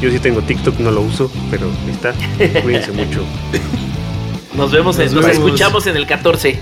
[0.00, 2.14] Yo sí tengo TikTok, no lo uso, pero ahí está.
[2.62, 3.24] Cuídense mucho.
[4.56, 6.58] Nos vemos, nos, escuchamos en el 14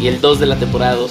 [0.00, 1.10] y el 2 de la temporada 2.